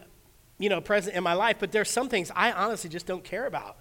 you 0.59 0.69
know, 0.69 0.79
present 0.79 1.13
in 1.17 1.23
my 1.23 1.33
life, 1.33 1.57
but 1.59 1.73
there's 1.73 1.89
some 1.89 2.07
things 2.07 2.31
I 2.33 2.53
honestly 2.53 2.89
just 2.89 3.05
don't 3.05 3.25
care 3.25 3.47
about. 3.47 3.79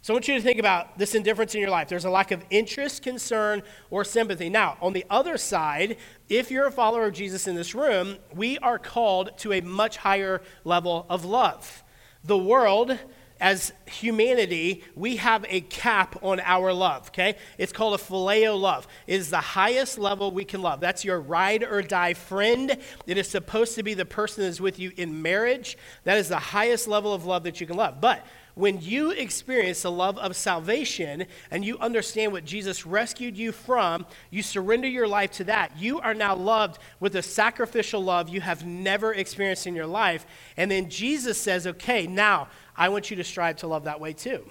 So 0.00 0.12
I 0.12 0.16
want 0.16 0.28
you 0.28 0.34
to 0.34 0.40
think 0.40 0.58
about 0.58 0.96
this 0.96 1.14
indifference 1.14 1.54
in 1.54 1.60
your 1.60 1.70
life. 1.70 1.88
There's 1.88 2.04
a 2.04 2.10
lack 2.10 2.30
of 2.30 2.44
interest, 2.50 3.02
concern, 3.02 3.62
or 3.90 4.04
sympathy. 4.04 4.48
Now, 4.48 4.76
on 4.80 4.92
the 4.92 5.04
other 5.10 5.36
side, 5.36 5.96
if 6.28 6.50
you're 6.50 6.66
a 6.66 6.72
follower 6.72 7.06
of 7.06 7.14
Jesus 7.14 7.48
in 7.48 7.56
this 7.56 7.74
room, 7.74 8.16
we 8.34 8.58
are 8.58 8.78
called 8.78 9.36
to 9.38 9.52
a 9.52 9.60
much 9.60 9.98
higher 9.98 10.40
level 10.64 11.04
of 11.10 11.24
love. 11.24 11.82
The 12.24 12.38
world, 12.38 12.96
as 13.40 13.72
humanity, 13.86 14.84
we 14.94 15.16
have 15.16 15.44
a 15.48 15.60
cap 15.62 16.22
on 16.22 16.40
our 16.40 16.72
love, 16.72 17.08
okay? 17.08 17.36
It's 17.56 17.72
called 17.72 17.94
a 17.94 18.02
phileo 18.02 18.58
love. 18.58 18.86
It 19.06 19.16
is 19.16 19.30
the 19.30 19.36
highest 19.38 19.98
level 19.98 20.30
we 20.30 20.44
can 20.44 20.62
love. 20.62 20.80
That's 20.80 21.04
your 21.04 21.20
ride 21.20 21.62
or 21.62 21.82
die 21.82 22.14
friend. 22.14 22.76
It 23.06 23.18
is 23.18 23.28
supposed 23.28 23.74
to 23.76 23.82
be 23.82 23.94
the 23.94 24.04
person 24.04 24.42
that 24.42 24.48
is 24.48 24.60
with 24.60 24.78
you 24.78 24.92
in 24.96 25.22
marriage. 25.22 25.76
That 26.04 26.18
is 26.18 26.28
the 26.28 26.38
highest 26.38 26.88
level 26.88 27.12
of 27.12 27.26
love 27.26 27.44
that 27.44 27.60
you 27.60 27.66
can 27.66 27.76
love. 27.76 28.00
But 28.00 28.24
when 28.58 28.80
you 28.80 29.12
experience 29.12 29.82
the 29.82 29.90
love 29.90 30.18
of 30.18 30.34
salvation 30.34 31.26
and 31.52 31.64
you 31.64 31.78
understand 31.78 32.32
what 32.32 32.44
Jesus 32.44 32.84
rescued 32.84 33.36
you 33.36 33.52
from, 33.52 34.04
you 34.30 34.42
surrender 34.42 34.88
your 34.88 35.06
life 35.06 35.30
to 35.30 35.44
that. 35.44 35.78
You 35.78 36.00
are 36.00 36.12
now 36.12 36.34
loved 36.34 36.80
with 36.98 37.14
a 37.14 37.22
sacrificial 37.22 38.02
love 38.02 38.28
you 38.28 38.40
have 38.40 38.66
never 38.66 39.14
experienced 39.14 39.68
in 39.68 39.76
your 39.76 39.86
life. 39.86 40.26
And 40.56 40.68
then 40.68 40.90
Jesus 40.90 41.40
says, 41.40 41.68
okay, 41.68 42.08
now 42.08 42.48
I 42.76 42.88
want 42.88 43.12
you 43.12 43.16
to 43.18 43.22
strive 43.22 43.58
to 43.58 43.68
love 43.68 43.84
that 43.84 44.00
way 44.00 44.12
too. 44.12 44.44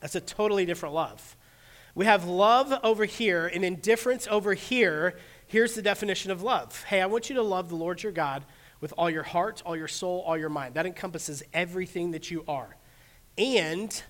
That's 0.00 0.14
a 0.14 0.20
totally 0.22 0.64
different 0.64 0.94
love. 0.94 1.36
We 1.94 2.06
have 2.06 2.24
love 2.24 2.72
over 2.82 3.04
here 3.04 3.48
and 3.48 3.66
indifference 3.66 4.28
over 4.30 4.54
here. 4.54 5.18
Here's 5.46 5.74
the 5.74 5.82
definition 5.82 6.30
of 6.30 6.40
love. 6.42 6.84
Hey, 6.84 7.02
I 7.02 7.06
want 7.06 7.28
you 7.28 7.36
to 7.36 7.42
love 7.42 7.68
the 7.68 7.76
Lord 7.76 8.02
your 8.02 8.12
God 8.12 8.46
with 8.80 8.94
all 8.96 9.10
your 9.10 9.24
heart, 9.24 9.62
all 9.66 9.76
your 9.76 9.88
soul, 9.88 10.24
all 10.26 10.38
your 10.38 10.48
mind. 10.48 10.72
That 10.72 10.86
encompasses 10.86 11.42
everything 11.52 12.12
that 12.12 12.30
you 12.30 12.44
are. 12.48 12.76
And 13.40 14.02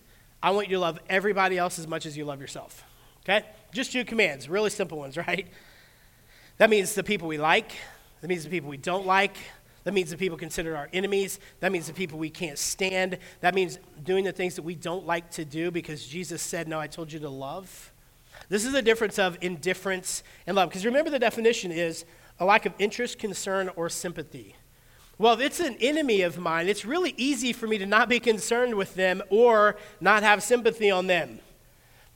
I 0.42 0.50
want 0.50 0.68
you 0.68 0.74
to 0.74 0.80
love 0.80 0.98
everybody 1.08 1.56
else 1.56 1.78
as 1.78 1.86
much 1.86 2.04
as 2.04 2.16
you 2.16 2.24
love 2.24 2.40
yourself. 2.40 2.82
Okay? 3.20 3.46
Just 3.72 3.92
two 3.92 4.04
commands, 4.04 4.48
really 4.48 4.70
simple 4.70 4.98
ones, 4.98 5.16
right? 5.28 5.46
That 6.58 6.68
means 6.68 6.94
the 6.94 7.04
people 7.04 7.28
we 7.28 7.38
like, 7.38 7.72
that 8.20 8.28
means 8.28 8.42
the 8.42 8.50
people 8.50 8.68
we 8.68 8.76
don't 8.76 9.06
like, 9.06 9.36
that 9.84 9.94
means 9.94 10.10
the 10.10 10.16
people 10.16 10.36
considered 10.36 10.74
our 10.74 10.90
enemies, 10.92 11.38
that 11.60 11.70
means 11.70 11.86
the 11.86 11.92
people 11.92 12.18
we 12.18 12.28
can't 12.28 12.58
stand, 12.58 13.18
that 13.40 13.54
means 13.54 13.78
doing 14.04 14.24
the 14.24 14.32
things 14.32 14.56
that 14.56 14.62
we 14.62 14.74
don't 14.74 15.06
like 15.06 15.30
to 15.30 15.44
do 15.44 15.70
because 15.70 16.04
Jesus 16.04 16.42
said, 16.42 16.66
No, 16.66 16.80
I 16.80 16.88
told 16.88 17.12
you 17.12 17.20
to 17.20 17.30
love. 17.30 17.92
This 18.48 18.64
is 18.64 18.72
the 18.72 18.82
difference 18.82 19.18
of 19.18 19.38
indifference 19.40 20.24
and 20.46 20.56
love. 20.56 20.70
Because 20.70 20.84
remember, 20.84 21.08
the 21.08 21.20
definition 21.20 21.70
is 21.70 22.04
a 22.40 22.44
lack 22.44 22.66
of 22.66 22.74
interest, 22.78 23.18
concern, 23.18 23.70
or 23.76 23.88
sympathy. 23.88 24.56
Well, 25.20 25.38
it's 25.38 25.60
an 25.60 25.76
enemy 25.82 26.22
of 26.22 26.38
mine, 26.38 26.66
it's 26.66 26.86
really 26.86 27.12
easy 27.18 27.52
for 27.52 27.66
me 27.66 27.76
to 27.76 27.84
not 27.84 28.08
be 28.08 28.18
concerned 28.20 28.74
with 28.76 28.94
them 28.94 29.22
or 29.28 29.76
not 30.00 30.22
have 30.22 30.42
sympathy 30.42 30.90
on 30.90 31.08
them. 31.08 31.40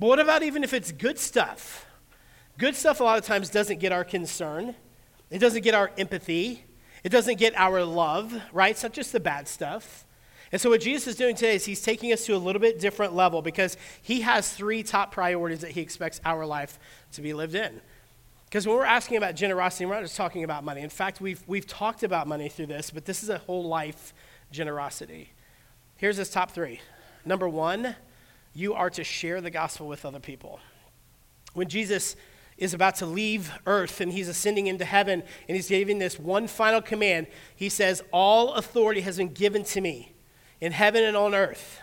But 0.00 0.06
what 0.06 0.18
about 0.20 0.42
even 0.42 0.64
if 0.64 0.72
it's 0.72 0.90
good 0.90 1.18
stuff? 1.18 1.84
Good 2.56 2.74
stuff 2.74 3.00
a 3.00 3.04
lot 3.04 3.18
of 3.18 3.26
times 3.26 3.50
doesn't 3.50 3.78
get 3.78 3.92
our 3.92 4.04
concern, 4.04 4.74
it 5.28 5.38
doesn't 5.38 5.64
get 5.64 5.74
our 5.74 5.90
empathy, 5.98 6.64
it 7.02 7.10
doesn't 7.10 7.38
get 7.38 7.52
our 7.56 7.84
love, 7.84 8.40
right? 8.54 8.70
It's 8.70 8.82
not 8.82 8.94
just 8.94 9.12
the 9.12 9.20
bad 9.20 9.48
stuff. 9.48 10.06
And 10.50 10.58
so, 10.58 10.70
what 10.70 10.80
Jesus 10.80 11.08
is 11.08 11.16
doing 11.16 11.34
today 11.34 11.56
is 11.56 11.66
he's 11.66 11.82
taking 11.82 12.10
us 12.10 12.24
to 12.24 12.34
a 12.34 12.38
little 12.38 12.60
bit 12.60 12.80
different 12.80 13.14
level 13.14 13.42
because 13.42 13.76
he 14.00 14.22
has 14.22 14.50
three 14.50 14.82
top 14.82 15.12
priorities 15.12 15.60
that 15.60 15.72
he 15.72 15.82
expects 15.82 16.22
our 16.24 16.46
life 16.46 16.78
to 17.12 17.20
be 17.20 17.34
lived 17.34 17.54
in. 17.54 17.82
Because 18.46 18.66
when 18.66 18.76
we're 18.76 18.84
asking 18.84 19.16
about 19.16 19.34
generosity, 19.34 19.86
we're 19.86 19.94
not 19.94 20.02
just 20.02 20.16
talking 20.16 20.44
about 20.44 20.64
money. 20.64 20.80
In 20.80 20.90
fact, 20.90 21.20
we've, 21.20 21.42
we've 21.46 21.66
talked 21.66 22.02
about 22.02 22.28
money 22.28 22.48
through 22.48 22.66
this, 22.66 22.90
but 22.90 23.04
this 23.04 23.22
is 23.22 23.28
a 23.28 23.38
whole 23.38 23.64
life 23.64 24.14
generosity. 24.52 25.32
Here's 25.96 26.16
his 26.16 26.30
top 26.30 26.52
three. 26.52 26.80
Number 27.24 27.48
one, 27.48 27.96
you 28.54 28.74
are 28.74 28.90
to 28.90 29.02
share 29.02 29.40
the 29.40 29.50
gospel 29.50 29.88
with 29.88 30.04
other 30.04 30.20
people. 30.20 30.60
When 31.54 31.68
Jesus 31.68 32.16
is 32.56 32.72
about 32.72 32.96
to 32.96 33.06
leave 33.06 33.52
earth 33.66 34.00
and 34.00 34.12
he's 34.12 34.28
ascending 34.28 34.68
into 34.68 34.84
heaven 34.84 35.22
and 35.48 35.56
he's 35.56 35.68
giving 35.68 35.98
this 35.98 36.18
one 36.18 36.46
final 36.46 36.80
command, 36.80 37.26
he 37.56 37.68
says, 37.68 38.02
All 38.12 38.54
authority 38.54 39.00
has 39.00 39.16
been 39.16 39.32
given 39.32 39.64
to 39.64 39.80
me 39.80 40.12
in 40.60 40.72
heaven 40.72 41.04
and 41.04 41.16
on 41.16 41.34
earth. 41.34 41.80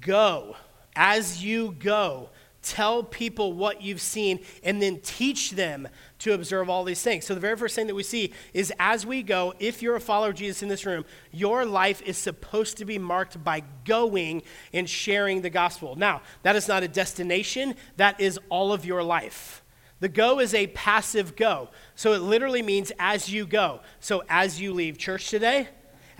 Go. 0.00 0.56
As 0.94 1.42
you 1.42 1.74
go, 1.78 2.30
Tell 2.62 3.02
people 3.02 3.54
what 3.54 3.80
you've 3.80 4.02
seen 4.02 4.40
and 4.62 4.82
then 4.82 5.00
teach 5.02 5.52
them 5.52 5.88
to 6.18 6.34
observe 6.34 6.68
all 6.68 6.84
these 6.84 7.02
things. 7.02 7.24
So, 7.24 7.34
the 7.34 7.40
very 7.40 7.56
first 7.56 7.74
thing 7.74 7.86
that 7.86 7.94
we 7.94 8.02
see 8.02 8.34
is 8.52 8.70
as 8.78 9.06
we 9.06 9.22
go, 9.22 9.54
if 9.58 9.80
you're 9.80 9.96
a 9.96 10.00
follower 10.00 10.28
of 10.28 10.34
Jesus 10.34 10.62
in 10.62 10.68
this 10.68 10.84
room, 10.84 11.06
your 11.32 11.64
life 11.64 12.02
is 12.02 12.18
supposed 12.18 12.76
to 12.76 12.84
be 12.84 12.98
marked 12.98 13.42
by 13.42 13.62
going 13.86 14.42
and 14.74 14.88
sharing 14.88 15.40
the 15.40 15.48
gospel. 15.48 15.96
Now, 15.96 16.20
that 16.42 16.54
is 16.54 16.68
not 16.68 16.82
a 16.82 16.88
destination, 16.88 17.76
that 17.96 18.20
is 18.20 18.38
all 18.50 18.74
of 18.74 18.84
your 18.84 19.02
life. 19.02 19.62
The 20.00 20.08
go 20.10 20.38
is 20.38 20.52
a 20.52 20.66
passive 20.68 21.36
go. 21.36 21.70
So, 21.94 22.12
it 22.12 22.20
literally 22.20 22.62
means 22.62 22.92
as 22.98 23.32
you 23.32 23.46
go. 23.46 23.80
So, 24.00 24.22
as 24.28 24.60
you 24.60 24.74
leave 24.74 24.98
church 24.98 25.30
today, 25.30 25.68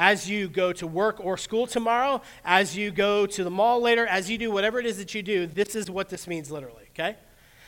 as 0.01 0.31
you 0.31 0.49
go 0.49 0.73
to 0.73 0.87
work 0.87 1.21
or 1.21 1.37
school 1.37 1.67
tomorrow, 1.67 2.23
as 2.43 2.75
you 2.75 2.91
go 2.91 3.27
to 3.27 3.45
the 3.45 3.51
mall 3.51 3.83
later, 3.83 4.07
as 4.07 4.31
you 4.31 4.39
do 4.39 4.51
whatever 4.51 4.81
it 4.81 4.87
is 4.87 4.97
that 4.97 5.15
you 5.15 5.23
do, 5.23 5.47
this 5.47 5.77
is 5.77 5.91
what 5.91 6.09
this 6.09 6.27
means 6.27 6.51
literally, 6.51 6.85
okay? 6.95 7.17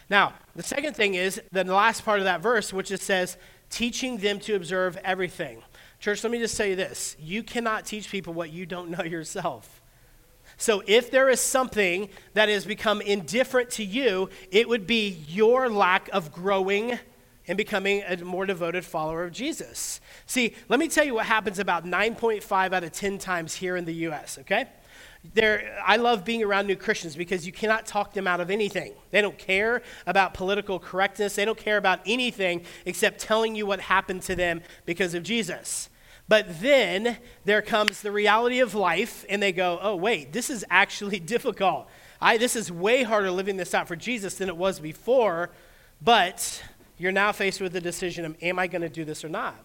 Now, 0.09 0.33
the 0.57 0.63
second 0.63 0.97
thing 0.97 1.13
is 1.13 1.43
the 1.53 1.63
last 1.65 2.07
part 2.07 2.21
of 2.21 2.25
that 2.25 2.41
verse, 2.41 2.73
which 2.73 2.91
it 2.91 3.03
says, 3.03 3.37
teaching 3.69 4.17
them 4.17 4.41
to 4.41 4.55
observe 4.55 4.97
everything. 5.05 5.63
Church, 6.01 6.25
let 6.25 6.33
me 6.33 6.39
just 6.39 6.59
you 6.59 6.75
this 6.75 7.17
you 7.21 7.43
cannot 7.43 7.85
teach 7.85 8.11
people 8.11 8.33
what 8.33 8.51
you 8.51 8.65
don't 8.65 8.89
know 8.89 9.05
yourself. 9.05 9.83
So, 10.57 10.83
if 10.87 11.11
there 11.11 11.29
is 11.29 11.41
something 11.41 12.09
that 12.33 12.49
has 12.49 12.65
become 12.65 13.03
indifferent 13.03 13.71
to 13.73 13.85
you, 13.85 14.31
it 14.51 14.69
would 14.69 14.87
be 14.87 15.23
your 15.29 15.69
lack 15.69 16.09
of 16.13 16.33
growing 16.33 16.99
and 17.49 17.57
becoming 17.57 18.03
a 18.07 18.17
more 18.19 18.47
devoted 18.47 18.85
follower 18.85 19.25
of 19.25 19.33
Jesus. 19.33 20.01
See, 20.27 20.55
let 20.69 20.79
me 20.79 20.89
tell 20.89 21.05
you 21.05 21.15
what 21.15 21.27
happens 21.27 21.59
about 21.59 21.85
9.5 21.85 22.73
out 22.73 22.85
of 22.85 22.93
10 22.93 23.19
times 23.19 23.55
here 23.55 23.77
in 23.77 23.85
the 23.85 23.95
U.S., 23.95 24.39
okay? 24.39 24.69
There, 25.35 25.79
I 25.85 25.97
love 25.97 26.25
being 26.25 26.43
around 26.43 26.67
new 26.67 26.77
Christians 26.77 27.15
because 27.15 27.47
you 27.47 27.53
cannot 27.53 27.87
talk 27.87 28.13
them 28.13 28.27
out 28.27 28.41
of 28.41 28.51
anything. 28.51 28.95
They 29.11 29.21
don't 29.21 29.39
care 29.39 29.83
about 30.05 30.35
political 30.35 30.81
correctness. 30.81 31.37
They 31.37 31.45
don't 31.45 31.59
care 31.59 31.77
about 31.77 32.01
anything 32.07 32.65
except 32.87 33.21
telling 33.21 33.55
you 33.55 33.65
what 33.65 33.81
happened 33.81 34.23
to 34.23 34.35
them 34.35 34.63
because 34.85 35.15
of 35.15 35.23
Jesus. 35.23 35.89
But 36.29 36.61
then 36.61 37.19
there 37.45 37.63
comes 37.63 38.01
the 38.01 38.11
reality 38.11 38.61
of 38.61 38.75
life, 38.75 39.25
and 39.29 39.43
they 39.43 39.53
go, 39.53 39.79
oh, 39.83 39.97
wait, 39.97 40.33
this 40.33 40.51
is 40.51 40.65
actually 40.71 41.21
difficult. 41.35 41.89
I, 42.21 42.37
this 42.37 42.57
is 42.57 42.71
way 42.71 43.03
harder 43.03 43.31
living 43.31 43.57
this 43.57 43.75
out 43.75 43.89
for 43.89 43.97
Jesus 43.97 44.35
than 44.37 44.49
it 44.49 44.57
was 44.57 44.81
before, 44.81 45.51
but 46.01 46.63
you're 47.03 47.11
now 47.11 47.33
faced 47.33 47.61
with 47.61 47.73
the 47.73 47.81
decision 47.81 48.25
of, 48.25 48.37
am 48.43 48.61
I 48.61 48.69
going 48.69 48.83
to 48.83 48.89
do 48.89 49.05
this 49.05 49.25
or 49.25 49.29
not? 49.29 49.57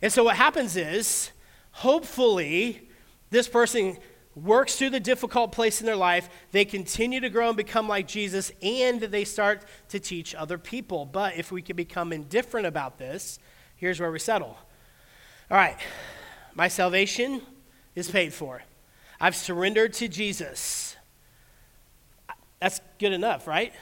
And 0.00 0.10
so 0.10 0.24
what 0.24 0.36
happens 0.36 0.76
is, 0.76 1.30
hopefully, 1.72 2.88
this 3.28 3.48
person 3.48 3.98
works 4.34 4.76
through 4.76 4.88
the 4.88 4.98
difficult 4.98 5.52
place 5.52 5.80
in 5.80 5.86
their 5.86 5.94
life, 5.94 6.30
they 6.52 6.64
continue 6.64 7.20
to 7.20 7.28
grow 7.28 7.48
and 7.48 7.56
become 7.56 7.86
like 7.86 8.08
Jesus, 8.08 8.50
and 8.62 8.98
they 8.98 9.24
start 9.24 9.62
to 9.90 10.00
teach 10.00 10.34
other 10.34 10.56
people. 10.56 11.04
But 11.04 11.36
if 11.36 11.52
we 11.52 11.60
can 11.60 11.76
become 11.76 12.14
indifferent 12.14 12.66
about 12.66 12.96
this, 12.96 13.38
here's 13.76 14.00
where 14.00 14.10
we 14.10 14.18
settle. 14.18 14.56
All 15.50 15.58
right, 15.58 15.76
my 16.54 16.68
salvation 16.68 17.42
is 17.94 18.10
paid 18.10 18.32
for. 18.32 18.62
I've 19.20 19.36
surrendered 19.36 19.92
to 19.94 20.08
Jesus. 20.08 20.96
That's 22.58 22.80
good 22.98 23.12
enough, 23.12 23.46
right? 23.46 23.74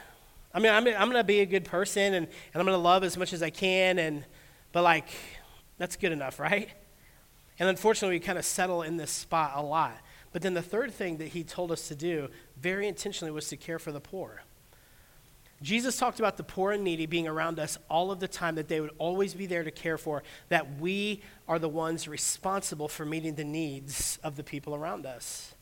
I 0.52 0.60
mean, 0.60 0.72
I'm, 0.72 0.86
I'm 0.86 1.10
going 1.10 1.20
to 1.20 1.24
be 1.24 1.40
a 1.40 1.46
good 1.46 1.64
person 1.64 2.14
and, 2.14 2.26
and 2.26 2.60
I'm 2.60 2.64
going 2.64 2.76
to 2.76 2.82
love 2.82 3.04
as 3.04 3.16
much 3.16 3.32
as 3.32 3.42
I 3.42 3.50
can, 3.50 3.98
and, 3.98 4.24
but 4.72 4.82
like, 4.82 5.08
that's 5.76 5.96
good 5.96 6.12
enough, 6.12 6.40
right? 6.40 6.70
And 7.58 7.68
unfortunately, 7.68 8.16
we 8.16 8.20
kind 8.20 8.38
of 8.38 8.44
settle 8.44 8.82
in 8.82 8.96
this 8.96 9.10
spot 9.10 9.52
a 9.54 9.62
lot. 9.62 9.96
But 10.32 10.42
then 10.42 10.54
the 10.54 10.62
third 10.62 10.92
thing 10.92 11.18
that 11.18 11.28
he 11.28 11.42
told 11.42 11.72
us 11.72 11.88
to 11.88 11.94
do, 11.94 12.28
very 12.60 12.86
intentionally, 12.86 13.32
was 13.32 13.48
to 13.48 13.56
care 13.56 13.78
for 13.78 13.92
the 13.92 14.00
poor. 14.00 14.42
Jesus 15.60 15.96
talked 15.96 16.20
about 16.20 16.36
the 16.36 16.44
poor 16.44 16.72
and 16.72 16.84
needy 16.84 17.06
being 17.06 17.26
around 17.26 17.58
us 17.58 17.78
all 17.90 18.12
of 18.12 18.20
the 18.20 18.28
time, 18.28 18.54
that 18.54 18.68
they 18.68 18.80
would 18.80 18.92
always 18.98 19.34
be 19.34 19.46
there 19.46 19.64
to 19.64 19.72
care 19.72 19.98
for, 19.98 20.22
that 20.50 20.78
we 20.78 21.20
are 21.48 21.58
the 21.58 21.68
ones 21.68 22.06
responsible 22.06 22.86
for 22.86 23.04
meeting 23.04 23.34
the 23.34 23.44
needs 23.44 24.20
of 24.22 24.36
the 24.36 24.44
people 24.44 24.74
around 24.74 25.04
us. 25.04 25.54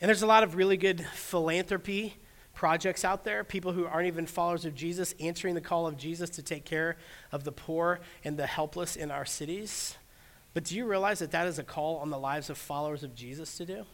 And 0.00 0.08
there's 0.08 0.22
a 0.22 0.26
lot 0.26 0.42
of 0.42 0.56
really 0.56 0.78
good 0.78 1.04
philanthropy 1.14 2.16
projects 2.54 3.04
out 3.04 3.24
there, 3.24 3.44
people 3.44 3.72
who 3.72 3.86
aren't 3.86 4.06
even 4.06 4.26
followers 4.26 4.64
of 4.64 4.74
Jesus, 4.74 5.14
answering 5.20 5.54
the 5.54 5.60
call 5.60 5.86
of 5.86 5.96
Jesus 5.96 6.30
to 6.30 6.42
take 6.42 6.64
care 6.64 6.96
of 7.30 7.44
the 7.44 7.52
poor 7.52 8.00
and 8.24 8.36
the 8.36 8.46
helpless 8.46 8.96
in 8.96 9.10
our 9.10 9.24
cities. 9.24 9.96
But 10.54 10.64
do 10.64 10.76
you 10.76 10.84
realize 10.84 11.20
that 11.20 11.30
that 11.30 11.46
is 11.46 11.58
a 11.58 11.64
call 11.64 11.96
on 11.96 12.10
the 12.10 12.18
lives 12.18 12.50
of 12.50 12.58
followers 12.58 13.02
of 13.02 13.14
Jesus 13.14 13.56
to 13.56 13.64
do? 13.64 13.86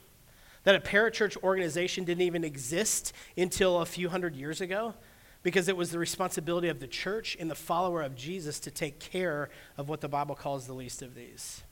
That 0.65 0.75
a 0.75 0.81
parachurch 0.81 1.37
organization 1.43 2.05
didn't 2.05 2.23
even 2.23 2.45
exist 2.45 3.13
until 3.37 3.81
a 3.81 3.87
few 3.87 4.09
hundred 4.09 4.35
years 4.35 4.61
ago 4.61 4.95
because 5.43 5.69
it 5.69 5.77
was 5.77 5.91
the 5.91 5.99
responsibility 5.99 6.69
of 6.69 6.81
the 6.81 6.89
church 6.89 7.37
and 7.39 7.51
the 7.51 7.55
follower 7.55 8.03
of 8.03 8.17
Jesus 8.17 8.59
to 8.61 8.71
take 8.71 8.99
care 8.99 9.51
of 9.77 9.89
what 9.89 10.01
the 10.01 10.09
Bible 10.09 10.35
calls 10.35 10.67
the 10.67 10.75
least 10.75 11.01
of 11.01 11.15
these. 11.15 11.63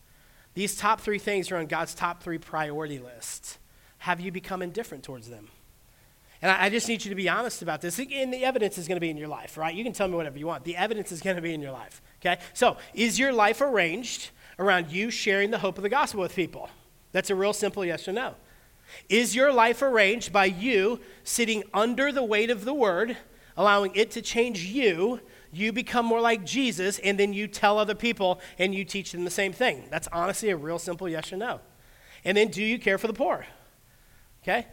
These 0.54 0.76
top 0.76 1.00
three 1.00 1.18
things 1.18 1.50
are 1.50 1.56
on 1.56 1.66
God's 1.66 1.94
top 1.94 2.22
three 2.22 2.38
priority 2.38 2.98
list. 2.98 3.58
Have 3.98 4.20
you 4.20 4.30
become 4.30 4.62
indifferent 4.62 5.02
towards 5.02 5.28
them? 5.28 5.48
And 6.42 6.50
I, 6.50 6.68
just 6.68 6.88
need 6.88 7.04
you 7.04 7.08
to 7.08 7.14
be 7.14 7.28
honest 7.28 7.62
about 7.62 7.80
this. 7.80 7.98
And 7.98 8.32
the 8.32 8.44
evidence 8.44 8.76
is 8.78 8.86
going 8.86 8.96
to 8.96 9.00
be 9.00 9.10
in 9.10 9.16
your 9.16 9.28
life, 9.28 9.56
right? 9.56 9.74
You 9.74 9.82
can 9.82 9.92
tell 9.92 10.06
me 10.06 10.14
whatever 10.14 10.38
you 10.38 10.46
want. 10.46 10.64
The 10.64 10.76
evidence 10.76 11.10
is 11.10 11.20
going 11.20 11.36
to 11.36 11.42
be 11.42 11.54
in 11.54 11.62
your 11.62 11.72
life, 11.72 12.02
okay? 12.20 12.40
So, 12.52 12.76
is 12.94 13.18
your 13.18 13.32
life 13.32 13.60
arranged 13.60 14.30
around 14.58 14.90
you 14.90 15.10
sharing 15.10 15.50
the 15.50 15.58
hope 15.58 15.78
of 15.78 15.82
the 15.82 15.88
gospel 15.88 16.20
with 16.20 16.34
people? 16.34 16.68
That's 17.12 17.30
a 17.30 17.34
real 17.34 17.52
simple 17.52 17.84
yes 17.84 18.06
or 18.06 18.12
no. 18.12 18.34
Is 19.08 19.34
your 19.34 19.52
life 19.52 19.82
arranged 19.82 20.32
by 20.32 20.44
you 20.44 21.00
sitting 21.24 21.64
under 21.72 22.12
the 22.12 22.22
weight 22.22 22.50
of 22.50 22.64
the 22.64 22.74
word, 22.74 23.16
allowing 23.56 23.94
it 23.94 24.10
to 24.12 24.22
change 24.22 24.64
you? 24.64 25.20
You 25.52 25.72
become 25.72 26.04
more 26.04 26.20
like 26.20 26.44
Jesus, 26.44 26.98
and 26.98 27.18
then 27.18 27.32
you 27.32 27.48
tell 27.48 27.78
other 27.78 27.94
people 27.94 28.40
and 28.58 28.74
you 28.74 28.84
teach 28.84 29.12
them 29.12 29.24
the 29.24 29.30
same 29.30 29.52
thing. 29.52 29.84
That's 29.90 30.08
honestly 30.12 30.50
a 30.50 30.56
real 30.56 30.78
simple 30.78 31.08
yes 31.08 31.32
or 31.32 31.38
no. 31.38 31.60
And 32.24 32.36
then, 32.36 32.48
do 32.48 32.62
you 32.62 32.78
care 32.78 32.98
for 32.98 33.06
the 33.06 33.12
poor? 33.12 33.46
Okay? 34.42 34.66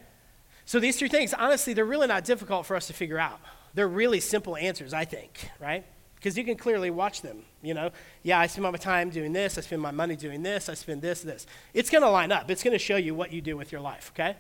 So 0.66 0.80
these 0.80 0.98
three 0.98 1.10
things, 1.10 1.34
honestly, 1.34 1.74
they're 1.74 1.86
really 1.86 2.08
not 2.08 2.24
difficult 2.24 2.66
for 2.66 2.76
us 2.76 2.88
to 2.88 2.94
figure 2.94 3.20
out. 3.20 3.40
They're 3.74 3.88
really 3.88 4.20
simple 4.20 4.56
answers, 4.56 4.94
I 4.94 5.06
think, 5.06 5.50
right? 5.60 5.86
Because 6.16 6.38
you 6.38 6.44
can 6.44 6.56
clearly 6.56 6.90
watch 6.90 7.22
them. 7.22 7.44
You 7.62 7.74
know, 7.74 7.92
yeah, 8.22 8.40
I 8.40 8.48
spend 8.48 8.64
my 8.64 8.78
time 8.78 9.10
doing 9.10 9.34
this, 9.34 9.58
I 9.58 9.62
spend 9.62 9.82
my 9.82 9.92
money 9.92 10.16
doing 10.16 10.44
this, 10.44 10.70
I 10.70 10.74
spend 10.74 11.02
this, 11.02 11.22
this. 11.22 11.46
It's 11.74 11.90
going 11.90 12.04
to 12.04 12.10
line 12.10 12.32
up. 12.32 12.50
It's 12.50 12.64
going 12.64 12.74
to 12.74 12.80
show 12.80 12.96
you 12.96 13.14
what 13.14 13.34
you 13.34 13.42
do 13.42 13.58
with 13.58 13.72
your 13.72 13.82
life, 13.82 14.12
okay? 14.16 14.38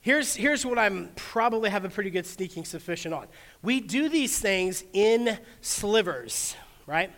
Here's, 0.00 0.34
here's 0.34 0.66
what 0.66 0.78
I'm 0.78 1.10
probably 1.16 1.70
have 1.70 1.86
a 1.86 1.88
pretty 1.88 2.10
good 2.10 2.26
sneaking 2.26 2.66
suspicion 2.66 3.14
on. 3.14 3.26
We 3.62 3.80
do 3.80 4.10
these 4.10 4.38
things 4.38 4.84
in 4.92 5.38
slivers, 5.62 6.54
right? 6.86 7.10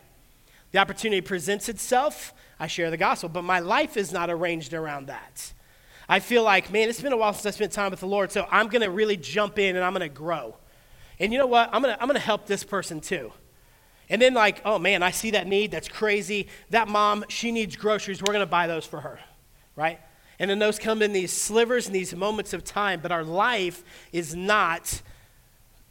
The 0.71 0.79
opportunity 0.79 1.21
presents 1.21 1.69
itself, 1.69 2.33
I 2.61 2.69
share 2.69 2.91
the 2.91 2.97
gospel, 2.97 3.29
but 3.29 3.43
my 3.43 3.59
life 3.59 3.97
is 3.97 4.13
not 4.13 4.31
arranged 4.31 4.73
around 4.73 5.09
that. 5.09 5.53
I 6.09 6.21
feel 6.21 6.43
like, 6.43 6.71
man, 6.71 6.89
it's 6.89 7.01
been 7.01 7.13
a 7.13 7.17
while 7.17 7.33
since 7.33 7.47
I 7.47 7.51
spent 7.51 7.73
time 7.73 7.91
with 7.91 8.01
the 8.01 8.07
Lord, 8.07 8.31
so 8.31 8.47
I'm 8.51 8.69
going 8.69 8.83
to 8.83 8.91
really 8.91 9.17
jump 9.17 9.59
in 9.59 9.77
and 9.77 9.85
I'm 9.85 9.93
going 9.93 10.09
to 10.09 10.15
grow. 10.15 10.57
And 11.19 11.33
you 11.33 11.39
know 11.39 11.47
what? 11.47 11.71
I'm 11.73 11.83
going 11.83 11.95
to 11.95 12.01
I'm 12.01 12.09
going 12.09 12.21
to 12.21 12.25
help 12.25 12.47
this 12.47 12.63
person 12.63 13.01
too. 13.01 13.33
And 14.09 14.23
then, 14.23 14.35
like, 14.35 14.63
oh 14.65 14.79
man, 14.79 15.03
I 15.03 15.11
see 15.11 15.33
that 15.33 15.47
need. 15.49 15.73
That's 15.73 15.89
crazy. 15.89 16.47
That 16.71 16.87
mom, 16.87 17.25
she 17.29 17.51
needs 17.51 17.75
groceries. 17.75 18.23
We're 18.23 18.33
going 18.33 18.41
to 18.41 18.47
buy 18.47 18.69
those 18.69 18.87
for 18.87 19.01
her, 19.01 19.19
right? 19.75 20.01
And 20.39 20.51
then 20.51 20.59
those 20.59 20.79
come 20.79 21.03
in 21.03 21.13
these 21.13 21.33
slivers 21.33 21.87
and 21.87 21.95
these 21.95 22.15
moments 22.15 22.53
of 22.53 22.63
time. 22.63 23.01
But 23.01 23.11
our 23.11 23.25
life 23.25 23.83
is 24.13 24.35
not, 24.35 25.03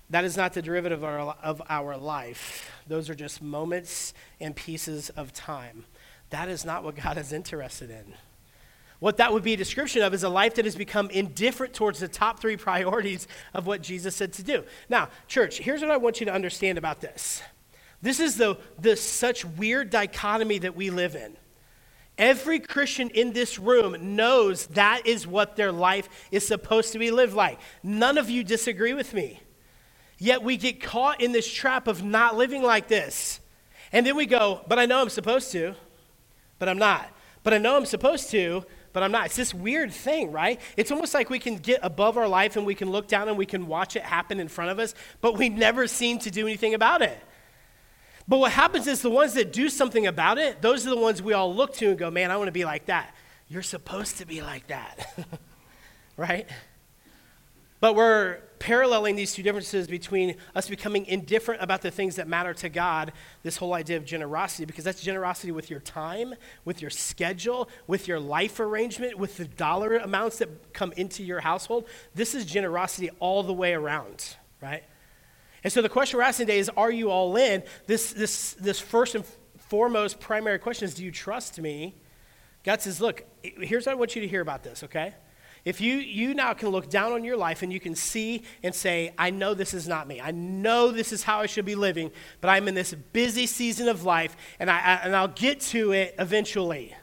that 0.10 0.24
is 0.24 0.38
not 0.38 0.54
the 0.54 0.62
derivative 0.62 1.04
of 1.04 1.04
our, 1.04 1.36
of 1.44 1.62
our 1.68 1.98
life. 1.98 2.72
Those 2.88 3.10
are 3.10 3.16
just 3.16 3.42
moments 3.42 4.14
and 4.40 4.56
pieces 4.56 5.10
of 5.10 5.34
time. 5.34 5.86
that 6.30 6.48
is 6.48 6.64
not 6.64 6.84
what 6.84 6.96
God 6.96 7.18
is 7.18 7.34
interested 7.34 7.90
in. 7.90 8.14
What 9.00 9.18
that 9.18 9.34
would 9.34 9.44
be 9.44 9.54
a 9.54 9.58
description 9.58 10.02
of 10.02 10.14
is 10.14 10.24
a 10.24 10.30
life 10.30 10.56
that 10.56 10.66
has 10.66 10.76
become 10.76 11.10
indifferent 11.10 11.74
towards 11.74 12.00
the 12.00 12.08
top 12.08 12.40
three 12.40 12.58
priorities 12.58 13.28
of 13.54 13.68
what 13.68 13.82
Jesus 13.82 14.16
said 14.16 14.34
to 14.34 14.44
do. 14.44 14.64
Now, 14.90 15.10
church, 15.28 15.60
here's 15.60 15.82
what 15.82 15.92
I 15.92 15.98
want 15.98 16.20
you 16.20 16.26
to 16.28 16.34
understand 16.34 16.78
about 16.78 17.02
this. 17.02 17.42
This 18.02 18.20
is 18.20 18.38
the, 18.38 18.58
the 18.80 18.96
such 18.96 19.44
weird 19.44 19.90
dichotomy 19.90 20.60
that 20.60 20.76
we 20.76 20.90
live 20.90 21.16
in. 21.16 21.36
Every 22.18 22.60
Christian 22.60 23.10
in 23.10 23.34
this 23.34 23.60
room 23.60 24.16
knows 24.16 24.68
that 24.68 25.06
is 25.06 25.28
what 25.28 25.58
their 25.58 25.72
life 25.72 26.08
is 26.32 26.48
supposed 26.48 26.94
to 26.94 27.00
be 27.00 27.12
lived 27.12 27.34
like. 27.34 27.60
None 27.84 28.18
of 28.18 28.30
you 28.30 28.44
disagree 28.44 28.94
with 28.94 29.14
me. 29.14 29.42
Yet 30.18 30.42
we 30.42 30.56
get 30.56 30.82
caught 30.82 31.20
in 31.20 31.34
this 31.34 31.52
trap 31.52 31.88
of 31.88 32.04
not 32.04 32.38
living 32.38 32.64
like 32.64 32.88
this. 32.88 33.42
And 33.92 34.06
then 34.06 34.16
we 34.16 34.26
go, 34.26 34.62
but 34.68 34.80
I 34.80 34.86
know 34.86 35.02
I'm 35.02 35.10
supposed 35.10 35.52
to, 35.52 35.76
but 36.58 36.70
I'm 36.70 36.78
not. 36.78 37.10
But 37.44 37.54
I 37.54 37.58
know 37.58 37.76
I'm 37.76 37.86
supposed 37.86 38.30
to, 38.32 38.64
but 38.96 39.04
I'm 39.04 39.12
not. 39.12 39.26
It's 39.26 39.36
this 39.36 39.54
weird 39.54 39.92
thing, 39.92 40.32
right? 40.32 40.58
It's 40.78 40.90
almost 40.90 41.14
like 41.14 41.30
we 41.30 41.38
can 41.38 41.58
get 41.58 41.82
above 41.84 42.16
our 42.16 42.30
life 42.30 42.56
and 42.56 42.66
we 42.66 42.76
can 42.76 42.90
look 42.90 43.10
down 43.10 43.28
and 43.28 43.38
we 43.38 43.46
can 43.46 43.68
watch 43.68 43.98
it 43.98 44.04
happen 44.04 44.40
in 44.40 44.48
front 44.48 44.72
of 44.72 44.80
us, 44.80 44.96
but 45.20 45.38
we 45.38 45.50
never 45.50 45.86
seem 45.86 46.18
to 46.20 46.32
do 46.32 46.48
anything 46.48 46.74
about 46.74 47.02
it. 47.02 47.20
But 48.26 48.38
what 48.38 48.54
happens 48.54 48.88
is 48.88 49.02
the 49.02 49.10
ones 49.10 49.34
that 49.34 49.52
do 49.52 49.68
something 49.68 50.08
about 50.08 50.38
it, 50.38 50.62
those 50.62 50.88
are 50.88 50.92
the 50.92 50.98
ones 50.98 51.22
we 51.22 51.34
all 51.34 51.54
look 51.54 51.74
to 51.74 51.90
and 51.90 51.98
go, 51.98 52.10
man, 52.10 52.32
I 52.32 52.38
want 52.38 52.48
to 52.48 52.54
be 52.54 52.64
like 52.64 52.86
that. 52.86 53.14
You're 53.50 53.64
supposed 53.64 54.20
to 54.20 54.26
be 54.26 54.42
like 54.42 54.68
that, 54.68 55.14
right? 56.16 56.48
But 57.82 57.96
we're 57.96 58.38
paralleling 58.60 59.16
these 59.16 59.34
two 59.34 59.44
differences 59.44 59.88
between 59.88 60.36
us 60.56 60.70
becoming 60.70 61.06
indifferent 61.06 61.62
about 61.62 61.82
the 61.82 61.92
things 61.92 62.16
that 62.16 62.28
matter 62.28 62.54
to 62.54 62.70
God, 62.70 63.14
this 63.44 63.58
whole 63.58 63.74
idea 63.74 63.98
of 63.98 64.06
generosity, 64.06 64.66
because 64.66 64.84
that's 64.84 65.02
generosity 65.02 65.52
with 65.52 65.70
your 65.70 65.80
time, 65.80 66.34
with 66.64 66.82
your 66.82 66.90
schedule, 66.90 67.70
with 67.88 68.08
your 68.08 68.20
life 68.20 68.60
arrangement, 68.60 69.18
with 69.18 69.38
the 69.38 69.46
dollar 69.46 69.98
amounts 69.98 70.38
that 70.40 70.74
come 70.74 70.92
into 70.94 71.24
your 71.24 71.40
household. 71.40 71.88
This 72.14 72.36
is 72.36 72.46
generosity 72.46 73.10
all 73.20 73.44
the 73.44 73.54
way 73.54 73.74
around, 73.74 74.36
right? 74.62 74.84
And 75.64 75.74
so 75.74 75.82
the 75.82 75.90
question 75.90 76.18
we're 76.18 76.24
asking 76.24 76.46
today 76.48 76.60
is 76.60 76.70
Are 76.78 76.92
you 76.92 77.10
all 77.10 77.36
in? 77.38 77.64
This, 77.88 78.14
this, 78.14 78.54
this 78.54 78.80
first 78.80 79.16
and 79.16 79.26
foremost 79.58 80.20
primary 80.20 80.60
question 80.60 80.86
is 80.86 80.94
Do 80.94 81.04
you 81.04 81.12
trust 81.12 81.60
me? 81.60 81.96
God 82.64 82.82
says, 82.82 83.02
Look, 83.02 83.26
here's 83.42 83.86
what 83.86 83.94
I 83.94 83.96
want 83.96 84.16
you 84.16 84.22
to 84.22 84.28
hear 84.28 84.42
about 84.42 84.64
this, 84.64 84.84
okay? 84.84 85.14
If 85.66 85.82
you, 85.82 85.96
you 85.96 86.36
now 86.36 86.54
can 86.54 86.70
look 86.70 86.90
down 86.90 87.12
on 87.12 87.24
your 87.24 87.36
life 87.36 87.64
and 87.64 87.74
you 87.74 87.80
can 87.80 87.96
see 87.96 88.44
and 88.62 88.74
say, 88.74 89.14
I 89.18 89.32
know 89.32 89.56
this 89.56 89.74
is 89.74 89.88
not 89.88 90.08
me. 90.08 90.22
I 90.22 90.30
know 90.30 90.92
this 90.92 91.12
is 91.12 91.24
how 91.24 91.40
I 91.40 91.48
should 91.48 91.66
be 91.66 91.74
living, 91.74 92.12
but 92.40 92.50
I'm 92.50 92.68
in 92.68 92.76
this 92.76 92.94
busy 92.94 93.48
season 93.48 93.88
of 93.88 94.04
life 94.04 94.38
and, 94.60 94.70
I, 94.70 94.78
I 94.78 94.94
and 95.04 95.16
I'll 95.16 95.28
get 95.28 95.60
to 95.62 95.92
it 95.92 96.14
eventually. 96.20 96.96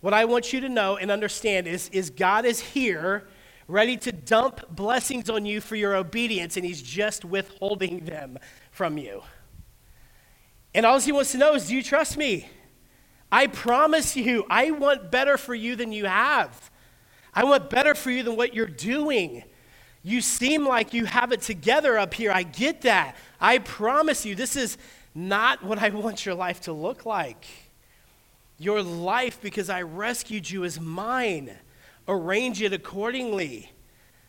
What 0.00 0.12
I 0.12 0.26
want 0.26 0.52
you 0.52 0.60
to 0.60 0.68
know 0.68 0.98
and 0.98 1.10
understand 1.10 1.66
is, 1.66 1.88
is 1.88 2.10
God 2.10 2.44
is 2.44 2.60
here 2.60 3.26
ready 3.66 3.96
to 3.96 4.12
dump 4.12 4.60
blessings 4.68 5.30
on 5.30 5.46
you 5.46 5.60
for 5.60 5.76
your 5.76 5.94
obedience, 5.94 6.56
and 6.56 6.66
he's 6.66 6.82
just 6.82 7.24
withholding 7.24 8.04
them 8.04 8.38
from 8.70 8.98
you. 8.98 9.22
And 10.74 10.84
all 10.84 11.00
he 11.00 11.12
wants 11.12 11.32
to 11.32 11.38
know 11.38 11.54
is 11.54 11.68
do 11.68 11.76
you 11.76 11.82
trust 11.82 12.18
me? 12.18 12.48
I 13.30 13.46
promise 13.46 14.16
you, 14.16 14.44
I 14.50 14.72
want 14.72 15.10
better 15.10 15.38
for 15.38 15.54
you 15.54 15.76
than 15.76 15.92
you 15.92 16.04
have. 16.04 16.70
I 17.34 17.44
want 17.44 17.70
better 17.70 17.94
for 17.94 18.10
you 18.10 18.22
than 18.22 18.36
what 18.36 18.54
you're 18.54 18.66
doing. 18.66 19.44
You 20.02 20.20
seem 20.20 20.66
like 20.66 20.92
you 20.92 21.04
have 21.04 21.32
it 21.32 21.42
together 21.42 21.98
up 21.98 22.14
here. 22.14 22.30
I 22.32 22.42
get 22.42 22.82
that. 22.82 23.16
I 23.40 23.58
promise 23.58 24.26
you, 24.26 24.34
this 24.34 24.56
is 24.56 24.76
not 25.14 25.62
what 25.62 25.78
I 25.78 25.88
want 25.90 26.26
your 26.26 26.34
life 26.34 26.60
to 26.62 26.72
look 26.72 27.06
like. 27.06 27.46
Your 28.58 28.82
life, 28.82 29.40
because 29.40 29.70
I 29.70 29.82
rescued 29.82 30.48
you, 30.50 30.64
is 30.64 30.80
mine 30.80 31.56
arrange 32.08 32.62
it 32.62 32.72
accordingly. 32.72 33.70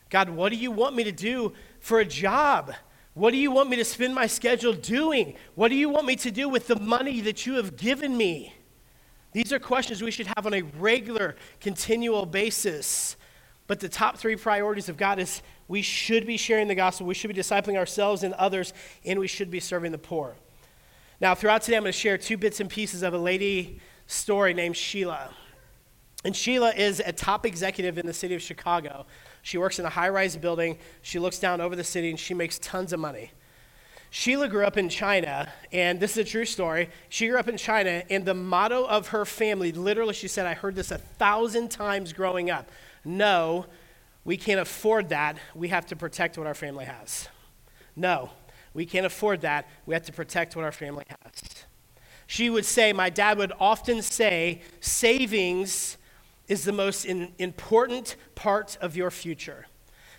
God, 0.10 0.30
what 0.30 0.52
do 0.52 0.58
you 0.58 0.72
want 0.72 0.96
me 0.96 1.04
to 1.04 1.12
do 1.12 1.54
for 1.80 2.00
a 2.00 2.06
job? 2.06 2.74
What 3.14 3.32
do 3.32 3.38
you 3.38 3.52
want 3.52 3.70
me 3.70 3.78
to 3.78 3.86
spend 3.86 4.16
my 4.16 4.28
schedule 4.28 4.74
doing? 4.74 5.36
What 5.56 5.70
do 5.70 5.76
you 5.76 5.90
want 5.90 6.06
me 6.06 6.16
to 6.18 6.32
do 6.32 6.50
with 6.50 6.68
the 6.68 6.80
money 6.80 7.22
that 7.22 7.46
you 7.46 7.56
have 7.56 7.76
given 7.76 8.16
me? 8.16 8.54
These 9.34 9.52
are 9.52 9.60
questions 9.60 10.02
we 10.02 10.12
should 10.12 10.28
have 10.28 10.46
on 10.46 10.54
a 10.54 10.62
regular, 10.62 11.36
continual 11.60 12.26
basis. 12.26 13.18
But 13.68 13.80
the 13.80 13.90
top 13.90 14.18
three 14.18 14.36
priorities 14.36 14.90
of 14.90 14.98
God 14.98 15.20
is 15.20 15.42
we 15.68 15.82
should 15.82 16.28
be 16.28 16.38
sharing 16.38 16.68
the 16.68 16.76
gospel, 16.76 17.08
we 17.08 17.14
should 17.14 17.34
be 17.34 17.40
discipling 17.40 17.78
ourselves 17.78 18.24
and 18.24 18.34
others, 18.36 18.74
and 19.06 19.20
we 19.20 19.28
should 19.28 19.50
be 19.50 19.60
serving 19.60 19.92
the 19.92 19.98
poor. 19.98 20.36
Now, 21.20 21.34
throughout 21.34 21.62
today, 21.62 21.78
I'm 21.78 21.84
going 21.84 21.94
to 21.94 21.98
share 21.98 22.18
two 22.18 22.38
bits 22.38 22.60
and 22.60 22.70
pieces 22.70 23.02
of 23.02 23.14
a 23.14 23.18
lady 23.18 23.80
story 24.08 24.54
named 24.54 24.76
Sheila. 24.76 25.30
And 26.26 26.36
Sheila 26.36 26.74
is 26.74 27.02
a 27.06 27.12
top 27.12 27.46
executive 27.46 27.98
in 27.98 28.06
the 28.06 28.14
city 28.14 28.36
of 28.36 28.42
Chicago. 28.42 29.06
She 29.42 29.58
works 29.58 29.80
in 29.80 29.86
a 29.86 29.90
high 29.90 30.10
rise 30.10 30.38
building. 30.38 30.78
She 31.02 31.20
looks 31.20 31.40
down 31.40 31.60
over 31.60 31.76
the 31.76 31.84
city 31.84 32.10
and 32.10 32.20
she 32.20 32.34
makes 32.34 32.60
tons 32.60 32.94
of 32.94 33.00
money. 33.00 33.32
Sheila 34.16 34.48
grew 34.48 34.64
up 34.64 34.78
in 34.78 34.90
China, 34.90 35.52
and 35.72 36.00
this 36.00 36.12
is 36.12 36.18
a 36.20 36.24
true 36.24 36.46
story. 36.46 36.92
She 37.10 37.28
grew 37.28 37.40
up 37.40 37.48
in 37.48 37.58
China, 37.58 38.04
and 38.12 38.24
the 38.24 38.36
motto 38.36 38.86
of 38.86 39.08
her 39.08 39.26
family 39.26 39.72
literally, 39.72 40.14
she 40.14 40.28
said, 40.28 40.46
I 40.46 40.54
heard 40.54 40.76
this 40.76 40.92
a 40.92 41.00
thousand 41.00 41.72
times 41.72 42.14
growing 42.14 42.52
up 42.52 42.70
no, 43.04 43.66
we 44.24 44.38
can't 44.38 44.60
afford 44.60 45.10
that. 45.10 45.38
We 45.56 45.70
have 45.70 45.88
to 45.88 45.96
protect 45.96 46.38
what 46.38 46.46
our 46.46 46.54
family 46.54 46.86
has. 46.86 47.28
No, 47.96 48.30
we 48.76 48.86
can't 48.86 49.08
afford 49.08 49.42
that. 49.42 49.68
We 49.88 49.96
have 49.96 50.06
to 50.06 50.14
protect 50.14 50.56
what 50.56 50.64
our 50.64 50.72
family 50.72 51.06
has. 51.08 51.66
She 52.28 52.52
would 52.52 52.66
say, 52.66 52.94
my 52.94 53.10
dad 53.10 53.40
would 53.40 53.52
often 53.60 54.04
say, 54.04 54.62
savings 54.80 55.98
is 56.48 56.66
the 56.66 56.72
most 56.72 57.04
in, 57.04 57.34
important 57.40 58.16
part 58.36 58.78
of 58.80 58.96
your 58.96 59.10
future. 59.10 59.66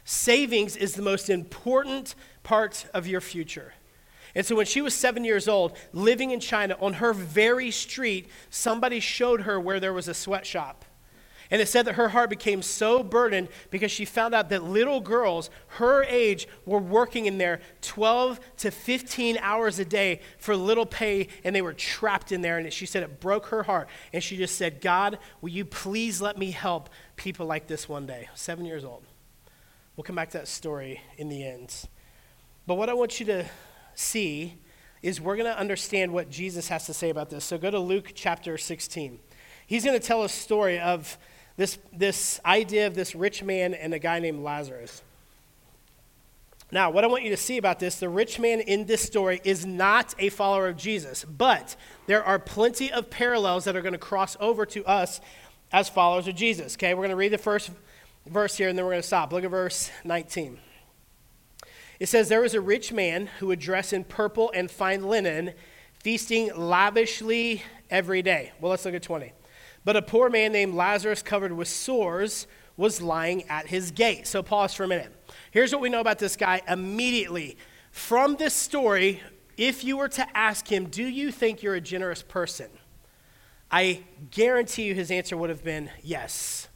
Savings 0.04 0.76
is 0.76 0.94
the 0.94 1.02
most 1.02 1.30
important 1.30 2.16
part 2.42 2.86
of 2.92 3.06
your 3.06 3.20
future. 3.20 3.72
And 4.34 4.44
so 4.44 4.56
when 4.56 4.66
she 4.66 4.80
was 4.80 4.94
seven 4.94 5.24
years 5.24 5.46
old, 5.46 5.76
living 5.92 6.30
in 6.30 6.40
China, 6.40 6.76
on 6.80 6.94
her 6.94 7.12
very 7.12 7.70
street, 7.70 8.28
somebody 8.50 8.98
showed 9.00 9.42
her 9.42 9.60
where 9.60 9.78
there 9.78 9.92
was 9.92 10.08
a 10.08 10.14
sweatshop. 10.14 10.84
And 11.50 11.60
it 11.60 11.68
said 11.68 11.84
that 11.84 11.94
her 11.94 12.08
heart 12.08 12.30
became 12.30 12.62
so 12.62 13.02
burdened 13.02 13.48
because 13.70 13.92
she 13.92 14.04
found 14.04 14.34
out 14.34 14.48
that 14.48 14.64
little 14.64 15.00
girls 15.00 15.50
her 15.68 16.02
age 16.04 16.48
were 16.64 16.78
working 16.78 17.26
in 17.26 17.38
there 17.38 17.60
12 17.82 18.40
to 18.58 18.70
15 18.70 19.38
hours 19.38 19.78
a 19.78 19.84
day 19.84 20.20
for 20.38 20.56
little 20.56 20.86
pay, 20.86 21.28
and 21.44 21.54
they 21.54 21.62
were 21.62 21.74
trapped 21.74 22.32
in 22.32 22.40
there. 22.40 22.58
And 22.58 22.72
she 22.72 22.86
said 22.86 23.02
it 23.02 23.20
broke 23.20 23.46
her 23.46 23.62
heart. 23.62 23.88
And 24.12 24.22
she 24.22 24.36
just 24.36 24.56
said, 24.56 24.80
God, 24.80 25.18
will 25.40 25.50
you 25.50 25.64
please 25.64 26.20
let 26.20 26.38
me 26.38 26.50
help 26.50 26.88
people 27.16 27.46
like 27.46 27.66
this 27.66 27.88
one 27.88 28.06
day? 28.06 28.28
Seven 28.34 28.64
years 28.64 28.84
old. 28.84 29.04
We'll 29.96 30.04
come 30.04 30.16
back 30.16 30.30
to 30.30 30.38
that 30.38 30.48
story 30.48 31.00
in 31.18 31.28
the 31.28 31.46
end. 31.46 31.72
But 32.66 32.76
what 32.76 32.88
I 32.88 32.94
want 32.94 33.20
you 33.20 33.26
to 33.26 33.44
see 33.94 34.58
is 35.02 35.20
we're 35.20 35.36
going 35.36 35.50
to 35.50 35.58
understand 35.58 36.12
what 36.12 36.30
Jesus 36.30 36.68
has 36.68 36.86
to 36.86 36.94
say 36.94 37.10
about 37.10 37.30
this. 37.30 37.44
So 37.44 37.58
go 37.58 37.70
to 37.70 37.78
Luke 37.78 38.12
chapter 38.14 38.56
16. 38.56 39.18
He's 39.66 39.84
going 39.84 39.98
to 39.98 40.04
tell 40.04 40.24
a 40.24 40.28
story 40.28 40.78
of 40.78 41.18
this, 41.56 41.78
this 41.92 42.40
idea 42.44 42.86
of 42.86 42.94
this 42.94 43.14
rich 43.14 43.42
man 43.42 43.74
and 43.74 43.92
a 43.94 43.98
guy 43.98 44.18
named 44.18 44.42
Lazarus. 44.42 45.02
Now, 46.72 46.90
what 46.90 47.04
I 47.04 47.06
want 47.06 47.22
you 47.22 47.30
to 47.30 47.36
see 47.36 47.58
about 47.58 47.78
this 47.78 47.96
the 47.96 48.08
rich 48.08 48.40
man 48.40 48.60
in 48.60 48.86
this 48.86 49.02
story 49.02 49.40
is 49.44 49.64
not 49.64 50.14
a 50.18 50.28
follower 50.30 50.68
of 50.68 50.76
Jesus, 50.76 51.24
but 51.24 51.76
there 52.06 52.24
are 52.24 52.38
plenty 52.38 52.90
of 52.90 53.10
parallels 53.10 53.64
that 53.64 53.76
are 53.76 53.82
going 53.82 53.92
to 53.92 53.98
cross 53.98 54.36
over 54.40 54.66
to 54.66 54.84
us 54.84 55.20
as 55.72 55.88
followers 55.88 56.26
of 56.26 56.34
Jesus. 56.34 56.74
Okay, 56.74 56.94
we're 56.94 57.02
going 57.02 57.10
to 57.10 57.16
read 57.16 57.32
the 57.32 57.38
first 57.38 57.70
verse 58.26 58.56
here 58.56 58.68
and 58.68 58.78
then 58.78 58.84
we're 58.84 58.92
going 58.92 59.02
to 59.02 59.06
stop. 59.06 59.32
Look 59.32 59.44
at 59.44 59.50
verse 59.50 59.90
19. 60.04 60.58
It 62.00 62.08
says, 62.08 62.28
There 62.28 62.40
was 62.40 62.54
a 62.54 62.60
rich 62.60 62.92
man 62.92 63.26
who 63.38 63.48
would 63.48 63.58
dress 63.60 63.92
in 63.92 64.04
purple 64.04 64.50
and 64.54 64.70
fine 64.70 65.04
linen, 65.04 65.52
feasting 65.94 66.50
lavishly 66.54 67.62
every 67.90 68.22
day. 68.22 68.52
Well, 68.60 68.70
let's 68.70 68.84
look 68.84 68.94
at 68.94 69.02
20. 69.02 69.32
But 69.84 69.96
a 69.96 70.02
poor 70.02 70.30
man 70.30 70.52
named 70.52 70.74
Lazarus, 70.74 71.22
covered 71.22 71.52
with 71.52 71.68
sores, 71.68 72.46
was 72.76 73.00
lying 73.00 73.48
at 73.48 73.68
his 73.68 73.90
gate. 73.90 74.26
So 74.26 74.42
pause 74.42 74.74
for 74.74 74.84
a 74.84 74.88
minute. 74.88 75.12
Here's 75.50 75.72
what 75.72 75.80
we 75.80 75.88
know 75.88 76.00
about 76.00 76.18
this 76.18 76.36
guy 76.36 76.62
immediately. 76.68 77.56
From 77.90 78.36
this 78.36 78.54
story, 78.54 79.22
if 79.56 79.84
you 79.84 79.96
were 79.96 80.08
to 80.08 80.36
ask 80.36 80.70
him, 80.70 80.86
Do 80.86 81.04
you 81.04 81.30
think 81.30 81.62
you're 81.62 81.74
a 81.74 81.80
generous 81.80 82.22
person? 82.22 82.70
I 83.70 84.04
guarantee 84.30 84.84
you 84.84 84.94
his 84.94 85.10
answer 85.10 85.36
would 85.36 85.50
have 85.50 85.64
been 85.64 85.90
yes. 86.02 86.68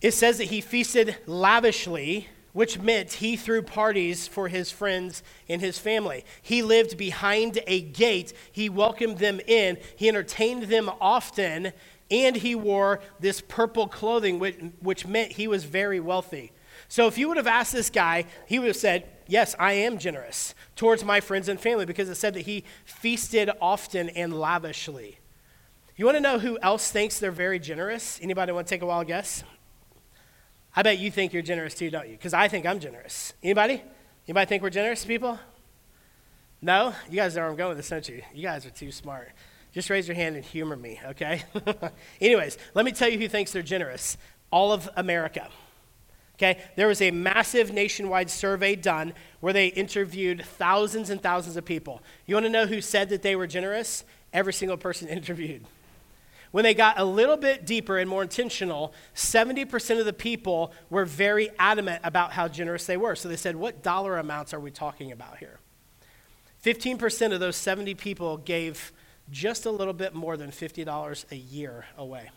It 0.00 0.12
says 0.12 0.38
that 0.38 0.44
he 0.44 0.60
feasted 0.60 1.16
lavishly 1.26 2.28
which 2.54 2.78
meant 2.78 3.14
he 3.14 3.36
threw 3.36 3.60
parties 3.60 4.26
for 4.26 4.48
his 4.48 4.70
friends 4.70 5.22
and 5.48 5.60
his 5.60 5.78
family. 5.78 6.24
He 6.40 6.62
lived 6.62 6.96
behind 6.96 7.58
a 7.66 7.82
gate, 7.82 8.32
he 8.50 8.70
welcomed 8.70 9.18
them 9.18 9.40
in, 9.46 9.76
he 9.96 10.08
entertained 10.08 10.64
them 10.64 10.90
often, 11.00 11.72
and 12.10 12.36
he 12.36 12.54
wore 12.54 13.00
this 13.20 13.42
purple 13.42 13.88
clothing, 13.88 14.38
which, 14.38 14.56
which 14.80 15.06
meant 15.06 15.32
he 15.32 15.48
was 15.48 15.64
very 15.64 16.00
wealthy. 16.00 16.52
So 16.88 17.08
if 17.08 17.18
you 17.18 17.28
would 17.28 17.36
have 17.36 17.46
asked 17.46 17.72
this 17.72 17.90
guy, 17.90 18.24
he 18.46 18.58
would 18.58 18.68
have 18.68 18.76
said, 18.76 19.08
Yes, 19.26 19.56
I 19.58 19.72
am 19.72 19.98
generous 19.98 20.54
towards 20.76 21.02
my 21.02 21.18
friends 21.20 21.48
and 21.48 21.58
family 21.58 21.86
because 21.86 22.10
it 22.10 22.14
said 22.16 22.34
that 22.34 22.42
he 22.42 22.62
feasted 22.84 23.50
often 23.58 24.10
and 24.10 24.38
lavishly. 24.38 25.18
You 25.96 26.04
want 26.04 26.18
to 26.18 26.20
know 26.20 26.38
who 26.38 26.58
else 26.60 26.90
thinks 26.90 27.18
they're 27.18 27.30
very 27.30 27.58
generous? 27.58 28.20
Anybody 28.22 28.52
want 28.52 28.66
to 28.66 28.74
take 28.74 28.82
a 28.82 28.86
wild 28.86 29.06
guess? 29.06 29.42
I 30.76 30.82
bet 30.82 30.98
you 30.98 31.10
think 31.10 31.32
you're 31.32 31.42
generous 31.42 31.74
too, 31.74 31.90
don't 31.90 32.08
you? 32.08 32.16
Because 32.16 32.34
I 32.34 32.48
think 32.48 32.66
I'm 32.66 32.80
generous. 32.80 33.32
Anybody? 33.42 33.82
Anybody 34.26 34.46
think 34.46 34.62
we're 34.62 34.70
generous 34.70 35.04
people? 35.04 35.38
No? 36.60 36.94
You 37.10 37.16
guys 37.16 37.36
know 37.36 37.42
where 37.42 37.50
I'm 37.50 37.56
going 37.56 37.68
with 37.68 37.78
this, 37.78 37.88
don't 37.88 38.08
you? 38.08 38.22
You 38.34 38.42
guys 38.42 38.66
are 38.66 38.70
too 38.70 38.90
smart. 38.90 39.32
Just 39.72 39.90
raise 39.90 40.08
your 40.08 40.14
hand 40.14 40.36
and 40.36 40.44
humor 40.44 40.76
me, 40.76 41.00
okay? 41.04 41.42
Anyways, 42.20 42.58
let 42.74 42.84
me 42.84 42.92
tell 42.92 43.08
you 43.08 43.18
who 43.18 43.28
thinks 43.28 43.52
they're 43.52 43.62
generous. 43.62 44.16
All 44.50 44.72
of 44.72 44.88
America. 44.96 45.48
Okay, 46.36 46.60
there 46.74 46.88
was 46.88 47.00
a 47.00 47.12
massive 47.12 47.72
nationwide 47.72 48.28
survey 48.28 48.74
done 48.74 49.14
where 49.40 49.52
they 49.52 49.68
interviewed 49.68 50.44
thousands 50.44 51.10
and 51.10 51.22
thousands 51.22 51.56
of 51.56 51.64
people. 51.64 52.02
You 52.26 52.34
want 52.34 52.46
to 52.46 52.50
know 52.50 52.66
who 52.66 52.80
said 52.80 53.08
that 53.10 53.22
they 53.22 53.36
were 53.36 53.46
generous? 53.46 54.04
Every 54.32 54.52
single 54.52 54.76
person 54.76 55.06
interviewed. 55.08 55.64
When 56.54 56.62
they 56.62 56.72
got 56.72 57.00
a 57.00 57.04
little 57.04 57.36
bit 57.36 57.66
deeper 57.66 57.98
and 57.98 58.08
more 58.08 58.22
intentional, 58.22 58.94
70% 59.16 59.98
of 59.98 60.06
the 60.06 60.12
people 60.12 60.72
were 60.88 61.04
very 61.04 61.50
adamant 61.58 62.02
about 62.04 62.30
how 62.30 62.46
generous 62.46 62.86
they 62.86 62.96
were. 62.96 63.16
So 63.16 63.28
they 63.28 63.34
said, 63.34 63.56
What 63.56 63.82
dollar 63.82 64.18
amounts 64.18 64.54
are 64.54 64.60
we 64.60 64.70
talking 64.70 65.10
about 65.10 65.38
here? 65.38 65.58
15% 66.64 67.32
of 67.32 67.40
those 67.40 67.56
70 67.56 67.96
people 67.96 68.36
gave 68.36 68.92
just 69.32 69.66
a 69.66 69.70
little 69.72 69.92
bit 69.92 70.14
more 70.14 70.36
than 70.36 70.52
$50 70.52 71.32
a 71.32 71.36
year 71.36 71.86
away. 71.98 72.30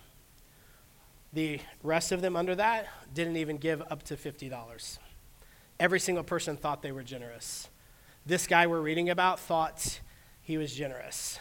The 1.32 1.60
rest 1.84 2.12
of 2.12 2.24
them 2.24 2.36
under 2.36 2.56
that 2.56 2.88
didn't 3.14 3.38
even 3.38 3.58
give 3.58 3.84
up 3.84 4.02
to 4.06 4.16
$50. 4.16 4.98
Every 5.80 6.00
single 6.00 6.24
person 6.24 6.58
thought 6.58 6.82
they 6.82 6.92
were 6.92 7.04
generous. 7.04 7.70
This 8.26 8.48
guy 8.48 8.66
we're 8.66 8.82
reading 8.82 9.12
about 9.12 9.40
thought 9.40 10.00
he 10.42 10.58
was 10.58 10.74
generous. 10.74 11.40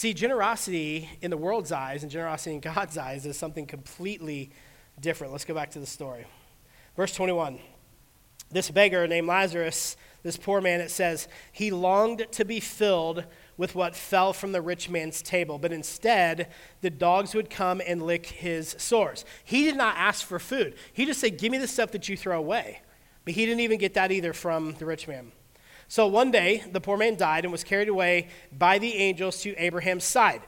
See, 0.00 0.14
generosity 0.14 1.10
in 1.20 1.30
the 1.30 1.36
world's 1.36 1.72
eyes 1.72 2.02
and 2.02 2.10
generosity 2.10 2.54
in 2.54 2.60
God's 2.60 2.96
eyes 2.96 3.26
is 3.26 3.36
something 3.36 3.66
completely 3.66 4.50
different. 4.98 5.30
Let's 5.30 5.44
go 5.44 5.52
back 5.52 5.72
to 5.72 5.78
the 5.78 5.84
story. 5.84 6.24
Verse 6.96 7.14
21. 7.14 7.58
This 8.50 8.70
beggar 8.70 9.06
named 9.06 9.28
Lazarus, 9.28 9.98
this 10.22 10.38
poor 10.38 10.62
man, 10.62 10.80
it 10.80 10.90
says, 10.90 11.28
he 11.52 11.70
longed 11.70 12.26
to 12.32 12.46
be 12.46 12.60
filled 12.60 13.26
with 13.58 13.74
what 13.74 13.94
fell 13.94 14.32
from 14.32 14.52
the 14.52 14.62
rich 14.62 14.88
man's 14.88 15.20
table, 15.20 15.58
but 15.58 15.70
instead 15.70 16.48
the 16.80 16.88
dogs 16.88 17.34
would 17.34 17.50
come 17.50 17.82
and 17.86 18.02
lick 18.02 18.24
his 18.24 18.76
sores. 18.78 19.26
He 19.44 19.66
did 19.66 19.76
not 19.76 19.96
ask 19.98 20.26
for 20.26 20.38
food. 20.38 20.76
He 20.94 21.04
just 21.04 21.20
said, 21.20 21.36
Give 21.36 21.52
me 21.52 21.58
the 21.58 21.68
stuff 21.68 21.92
that 21.92 22.08
you 22.08 22.16
throw 22.16 22.38
away. 22.38 22.80
But 23.26 23.34
he 23.34 23.44
didn't 23.44 23.60
even 23.60 23.78
get 23.78 23.92
that 23.92 24.12
either 24.12 24.32
from 24.32 24.76
the 24.78 24.86
rich 24.86 25.06
man. 25.06 25.32
So 25.90 26.06
one 26.06 26.30
day, 26.30 26.62
the 26.70 26.80
poor 26.80 26.96
man 26.96 27.16
died 27.16 27.44
and 27.44 27.50
was 27.50 27.64
carried 27.64 27.88
away 27.88 28.28
by 28.56 28.78
the 28.78 28.94
angels 28.94 29.42
to 29.42 29.56
Abraham's 29.56 30.04
side. 30.04 30.40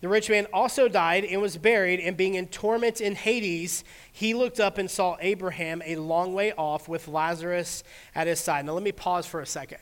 The 0.00 0.08
rich 0.08 0.30
man 0.30 0.46
also 0.52 0.86
died 0.86 1.24
and 1.24 1.42
was 1.42 1.56
buried, 1.56 1.98
and 1.98 2.16
being 2.16 2.36
in 2.36 2.46
torment 2.46 3.00
in 3.00 3.16
Hades, 3.16 3.82
he 4.12 4.34
looked 4.34 4.60
up 4.60 4.78
and 4.78 4.88
saw 4.88 5.16
Abraham 5.18 5.82
a 5.84 5.96
long 5.96 6.32
way 6.32 6.52
off 6.52 6.86
with 6.86 7.08
Lazarus 7.08 7.82
at 8.14 8.28
his 8.28 8.38
side. 8.38 8.66
Now, 8.66 8.74
let 8.74 8.84
me 8.84 8.92
pause 8.92 9.26
for 9.26 9.40
a 9.40 9.46
second. 9.46 9.80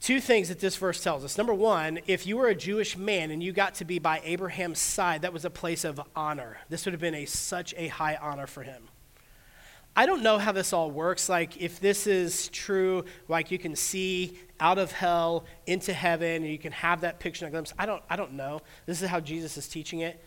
Two 0.00 0.20
things 0.20 0.48
that 0.50 0.60
this 0.60 0.76
verse 0.76 1.02
tells 1.02 1.24
us. 1.24 1.36
Number 1.36 1.52
one, 1.52 1.98
if 2.06 2.28
you 2.28 2.36
were 2.36 2.46
a 2.46 2.54
Jewish 2.54 2.96
man 2.96 3.32
and 3.32 3.42
you 3.42 3.50
got 3.50 3.74
to 3.74 3.84
be 3.84 3.98
by 3.98 4.20
Abraham's 4.22 4.78
side, 4.78 5.22
that 5.22 5.32
was 5.32 5.44
a 5.44 5.50
place 5.50 5.82
of 5.82 6.00
honor. 6.14 6.58
This 6.68 6.84
would 6.86 6.92
have 6.92 7.00
been 7.00 7.16
a, 7.16 7.24
such 7.24 7.74
a 7.76 7.88
high 7.88 8.14
honor 8.22 8.46
for 8.46 8.62
him. 8.62 8.84
I 9.98 10.06
don't 10.06 10.22
know 10.22 10.38
how 10.38 10.52
this 10.52 10.72
all 10.72 10.92
works. 10.92 11.28
Like, 11.28 11.60
if 11.60 11.80
this 11.80 12.06
is 12.06 12.46
true, 12.50 13.04
like 13.26 13.50
you 13.50 13.58
can 13.58 13.74
see 13.74 14.38
out 14.60 14.78
of 14.78 14.92
hell 14.92 15.44
into 15.66 15.92
heaven, 15.92 16.44
and 16.44 16.46
you 16.46 16.56
can 16.56 16.70
have 16.70 17.00
that 17.00 17.18
picture 17.18 17.46
and 17.46 17.52
glimpse. 17.52 17.74
I 17.76 17.84
don't, 17.84 18.00
I 18.08 18.14
don't 18.14 18.34
know. 18.34 18.60
This 18.86 19.02
is 19.02 19.08
how 19.08 19.18
Jesus 19.18 19.56
is 19.56 19.66
teaching 19.66 19.98
it. 19.98 20.24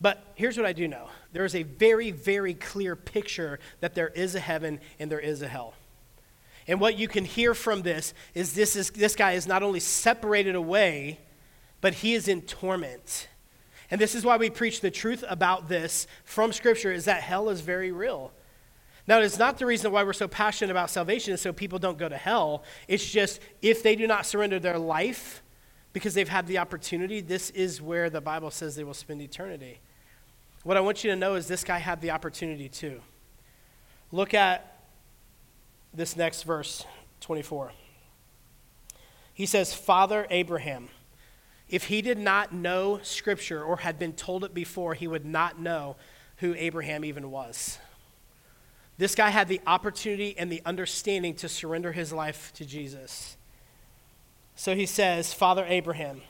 But 0.00 0.32
here's 0.34 0.56
what 0.56 0.66
I 0.66 0.72
do 0.72 0.88
know 0.88 1.06
there 1.32 1.44
is 1.44 1.54
a 1.54 1.62
very, 1.62 2.10
very 2.10 2.52
clear 2.52 2.96
picture 2.96 3.60
that 3.78 3.94
there 3.94 4.08
is 4.08 4.34
a 4.34 4.40
heaven 4.40 4.80
and 4.98 5.08
there 5.08 5.20
is 5.20 5.40
a 5.40 5.46
hell. 5.46 5.74
And 6.66 6.80
what 6.80 6.98
you 6.98 7.06
can 7.06 7.24
hear 7.24 7.54
from 7.54 7.82
this 7.82 8.12
is 8.34 8.54
this, 8.54 8.74
is, 8.74 8.90
this 8.90 9.14
guy 9.14 9.32
is 9.34 9.46
not 9.46 9.62
only 9.62 9.78
separated 9.78 10.56
away, 10.56 11.20
but 11.80 11.94
he 11.94 12.14
is 12.14 12.26
in 12.26 12.42
torment. 12.42 13.28
And 13.88 14.00
this 14.00 14.16
is 14.16 14.24
why 14.24 14.36
we 14.36 14.50
preach 14.50 14.80
the 14.80 14.90
truth 14.90 15.22
about 15.28 15.68
this 15.68 16.08
from 16.24 16.52
Scripture 16.52 16.90
is 16.90 17.04
that 17.04 17.22
hell 17.22 17.50
is 17.50 17.60
very 17.60 17.92
real. 17.92 18.32
Now, 19.10 19.18
it's 19.18 19.40
not 19.40 19.58
the 19.58 19.66
reason 19.66 19.90
why 19.90 20.04
we're 20.04 20.12
so 20.12 20.28
passionate 20.28 20.70
about 20.70 20.88
salvation 20.88 21.34
is 21.34 21.40
so 21.40 21.52
people 21.52 21.80
don't 21.80 21.98
go 21.98 22.08
to 22.08 22.16
hell. 22.16 22.62
It's 22.86 23.04
just 23.04 23.40
if 23.60 23.82
they 23.82 23.96
do 23.96 24.06
not 24.06 24.24
surrender 24.24 24.60
their 24.60 24.78
life 24.78 25.42
because 25.92 26.14
they've 26.14 26.28
had 26.28 26.46
the 26.46 26.58
opportunity, 26.58 27.20
this 27.20 27.50
is 27.50 27.82
where 27.82 28.08
the 28.08 28.20
Bible 28.20 28.52
says 28.52 28.76
they 28.76 28.84
will 28.84 28.94
spend 28.94 29.20
eternity. 29.20 29.80
What 30.62 30.76
I 30.76 30.80
want 30.80 31.02
you 31.02 31.10
to 31.10 31.16
know 31.16 31.34
is 31.34 31.48
this 31.48 31.64
guy 31.64 31.78
had 31.78 32.00
the 32.00 32.12
opportunity 32.12 32.68
too. 32.68 33.00
Look 34.12 34.32
at 34.32 34.80
this 35.92 36.14
next 36.16 36.44
verse, 36.44 36.86
24. 37.18 37.72
He 39.34 39.44
says, 39.44 39.74
Father 39.74 40.28
Abraham. 40.30 40.88
If 41.68 41.86
he 41.86 42.00
did 42.00 42.18
not 42.18 42.52
know 42.52 43.00
Scripture 43.02 43.64
or 43.64 43.78
had 43.78 43.98
been 43.98 44.12
told 44.12 44.44
it 44.44 44.54
before, 44.54 44.94
he 44.94 45.08
would 45.08 45.26
not 45.26 45.60
know 45.60 45.96
who 46.36 46.54
Abraham 46.54 47.04
even 47.04 47.32
was. 47.32 47.80
This 49.00 49.14
guy 49.14 49.30
had 49.30 49.48
the 49.48 49.62
opportunity 49.66 50.36
and 50.36 50.52
the 50.52 50.60
understanding 50.66 51.32
to 51.36 51.48
surrender 51.48 51.92
his 51.92 52.12
life 52.12 52.52
to 52.56 52.66
Jesus. 52.66 53.38
So 54.54 54.74
he 54.74 54.84
says, 54.84 55.32
Father 55.32 55.64
Abraham, 55.66 56.20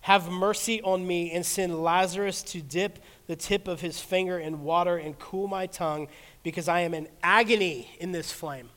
have 0.00 0.30
mercy 0.30 0.80
on 0.80 1.06
me 1.06 1.30
and 1.30 1.44
send 1.44 1.82
Lazarus 1.82 2.42
to 2.44 2.62
dip 2.62 3.00
the 3.26 3.36
tip 3.36 3.68
of 3.68 3.82
his 3.82 4.00
finger 4.00 4.38
in 4.38 4.62
water 4.62 4.96
and 4.96 5.18
cool 5.18 5.46
my 5.46 5.66
tongue 5.66 6.08
because 6.42 6.68
I 6.68 6.80
am 6.80 6.94
in 6.94 7.06
agony 7.22 7.90
in 8.00 8.12
this 8.12 8.32
flame. 8.32 8.70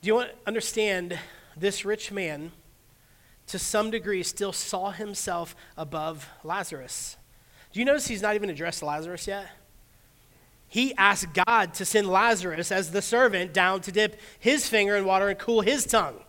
Do 0.00 0.06
you 0.06 0.14
want 0.14 0.30
to 0.30 0.36
understand 0.46 1.18
this 1.56 1.84
rich 1.84 2.12
man, 2.12 2.52
to 3.48 3.58
some 3.58 3.90
degree, 3.90 4.22
still 4.22 4.52
saw 4.52 4.92
himself 4.92 5.56
above 5.76 6.28
Lazarus? 6.44 7.16
Do 7.72 7.80
you 7.80 7.84
notice 7.84 8.06
he's 8.06 8.22
not 8.22 8.36
even 8.36 8.48
addressed 8.48 8.80
Lazarus 8.80 9.26
yet? 9.26 9.48
He 10.68 10.94
asked 10.96 11.32
God 11.46 11.74
to 11.74 11.84
send 11.84 12.08
Lazarus 12.08 12.70
as 12.70 12.90
the 12.90 13.02
servant 13.02 13.54
down 13.54 13.80
to 13.82 13.92
dip 13.92 14.20
his 14.38 14.68
finger 14.68 14.96
in 14.96 15.04
water 15.06 15.28
and 15.28 15.38
cool 15.38 15.62
his 15.62 15.86
tongue. 15.86 16.20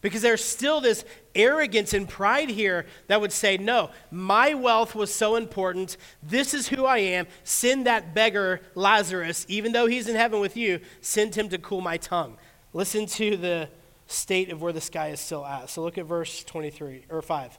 Because 0.00 0.22
there's 0.22 0.44
still 0.44 0.80
this 0.80 1.04
arrogance 1.34 1.92
and 1.92 2.08
pride 2.08 2.48
here 2.48 2.86
that 3.08 3.20
would 3.20 3.32
say, 3.32 3.56
No, 3.56 3.90
my 4.12 4.54
wealth 4.54 4.94
was 4.94 5.12
so 5.12 5.34
important. 5.34 5.96
This 6.22 6.54
is 6.54 6.68
who 6.68 6.84
I 6.84 6.98
am. 6.98 7.26
Send 7.42 7.86
that 7.86 8.14
beggar, 8.14 8.60
Lazarus, 8.76 9.44
even 9.48 9.72
though 9.72 9.86
he's 9.86 10.08
in 10.08 10.14
heaven 10.14 10.38
with 10.38 10.56
you, 10.56 10.78
send 11.00 11.34
him 11.34 11.48
to 11.48 11.58
cool 11.58 11.80
my 11.80 11.96
tongue. 11.96 12.36
Listen 12.72 13.06
to 13.06 13.36
the 13.36 13.68
state 14.06 14.50
of 14.50 14.62
where 14.62 14.72
this 14.72 14.88
guy 14.88 15.08
is 15.08 15.20
still 15.20 15.44
at. 15.44 15.68
So 15.68 15.82
look 15.82 15.98
at 15.98 16.06
verse 16.06 16.44
23 16.44 17.06
or 17.10 17.20
5. 17.20 17.58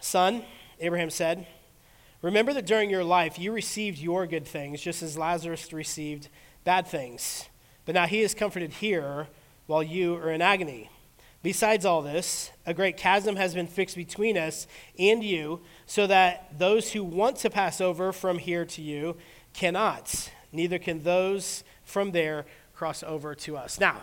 Son, 0.00 0.44
Abraham 0.78 1.08
said, 1.08 1.46
Remember 2.20 2.52
that 2.52 2.66
during 2.66 2.90
your 2.90 3.04
life 3.04 3.38
you 3.38 3.52
received 3.52 3.98
your 3.98 4.26
good 4.26 4.46
things, 4.46 4.80
just 4.80 5.02
as 5.02 5.16
Lazarus 5.16 5.72
received 5.72 6.28
bad 6.64 6.86
things. 6.86 7.48
But 7.84 7.94
now 7.94 8.06
he 8.06 8.22
is 8.22 8.34
comforted 8.34 8.72
here 8.74 9.28
while 9.66 9.82
you 9.82 10.16
are 10.16 10.30
in 10.30 10.42
agony. 10.42 10.90
Besides 11.42 11.84
all 11.84 12.02
this, 12.02 12.50
a 12.66 12.74
great 12.74 12.96
chasm 12.96 13.36
has 13.36 13.54
been 13.54 13.68
fixed 13.68 13.94
between 13.94 14.36
us 14.36 14.66
and 14.98 15.22
you, 15.22 15.60
so 15.86 16.06
that 16.08 16.58
those 16.58 16.92
who 16.92 17.04
want 17.04 17.36
to 17.36 17.50
pass 17.50 17.80
over 17.80 18.12
from 18.12 18.38
here 18.38 18.64
to 18.64 18.82
you 18.82 19.16
cannot, 19.52 20.30
neither 20.50 20.78
can 20.78 21.04
those 21.04 21.62
from 21.84 22.10
there 22.10 22.44
cross 22.74 23.04
over 23.04 23.34
to 23.36 23.56
us. 23.56 23.78
Now, 23.78 24.02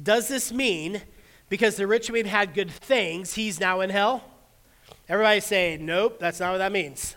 does 0.00 0.28
this 0.28 0.52
mean 0.52 1.00
because 1.48 1.76
the 1.76 1.86
rich 1.86 2.10
man 2.10 2.26
had 2.26 2.52
good 2.52 2.70
things, 2.70 3.34
he's 3.34 3.58
now 3.58 3.80
in 3.80 3.88
hell? 3.88 4.22
Everybody 5.08 5.40
say, 5.40 5.78
nope, 5.80 6.18
that's 6.20 6.40
not 6.40 6.52
what 6.52 6.58
that 6.58 6.72
means. 6.72 7.16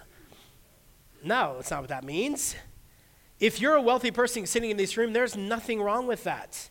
No, 1.23 1.55
that's 1.55 1.71
not 1.71 1.81
what 1.81 1.89
that 1.89 2.03
means. 2.03 2.55
If 3.39 3.61
you're 3.61 3.75
a 3.75 3.81
wealthy 3.81 4.11
person 4.11 4.45
sitting 4.45 4.71
in 4.71 4.77
this 4.77 4.97
room, 4.97 5.13
there's 5.13 5.35
nothing 5.35 5.81
wrong 5.81 6.07
with 6.07 6.23
that. 6.23 6.69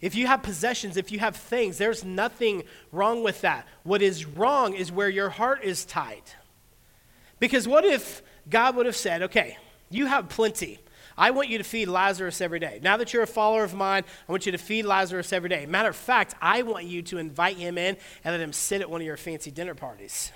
If 0.00 0.14
you 0.14 0.26
have 0.26 0.42
possessions, 0.42 0.96
if 0.96 1.10
you 1.10 1.18
have 1.18 1.36
things, 1.36 1.78
there's 1.78 2.04
nothing 2.04 2.64
wrong 2.92 3.22
with 3.22 3.40
that. 3.40 3.66
What 3.82 4.02
is 4.02 4.26
wrong 4.26 4.74
is 4.74 4.92
where 4.92 5.08
your 5.08 5.30
heart 5.30 5.64
is 5.64 5.84
tied. 5.84 6.22
Because 7.40 7.66
what 7.66 7.84
if 7.84 8.22
God 8.48 8.76
would 8.76 8.86
have 8.86 8.96
said, 8.96 9.22
okay, 9.22 9.56
you 9.90 10.06
have 10.06 10.28
plenty. 10.28 10.78
I 11.18 11.30
want 11.30 11.48
you 11.48 11.58
to 11.58 11.64
feed 11.64 11.88
Lazarus 11.88 12.40
every 12.40 12.58
day. 12.58 12.78
Now 12.82 12.98
that 12.98 13.12
you're 13.12 13.22
a 13.22 13.26
follower 13.26 13.64
of 13.64 13.74
mine, 13.74 14.04
I 14.28 14.32
want 14.32 14.44
you 14.44 14.52
to 14.52 14.58
feed 14.58 14.84
Lazarus 14.84 15.32
every 15.32 15.48
day. 15.48 15.64
Matter 15.64 15.88
of 15.88 15.96
fact, 15.96 16.34
I 16.42 16.62
want 16.62 16.84
you 16.84 17.00
to 17.02 17.18
invite 17.18 17.56
him 17.56 17.78
in 17.78 17.96
and 18.22 18.34
let 18.34 18.40
him 18.40 18.52
sit 18.52 18.82
at 18.82 18.90
one 18.90 19.00
of 19.00 19.06
your 19.06 19.16
fancy 19.16 19.50
dinner 19.50 19.74
parties. 19.74 20.30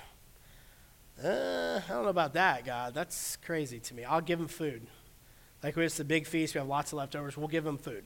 Uh, 1.23 1.79
I 1.87 1.91
don't 1.91 2.03
know 2.03 2.09
about 2.09 2.33
that, 2.33 2.65
God. 2.65 2.95
That's 2.95 3.37
crazy 3.37 3.79
to 3.79 3.93
me. 3.93 4.03
I'll 4.03 4.21
give 4.21 4.39
him 4.39 4.47
food. 4.47 4.87
Like 5.61 5.77
it's 5.77 5.99
a 5.99 6.03
big 6.05 6.25
feast, 6.25 6.55
we 6.55 6.59
have 6.59 6.67
lots 6.67 6.91
of 6.91 6.97
leftovers, 6.97 7.37
we'll 7.37 7.47
give 7.47 7.65
him 7.65 7.77
food. 7.77 8.03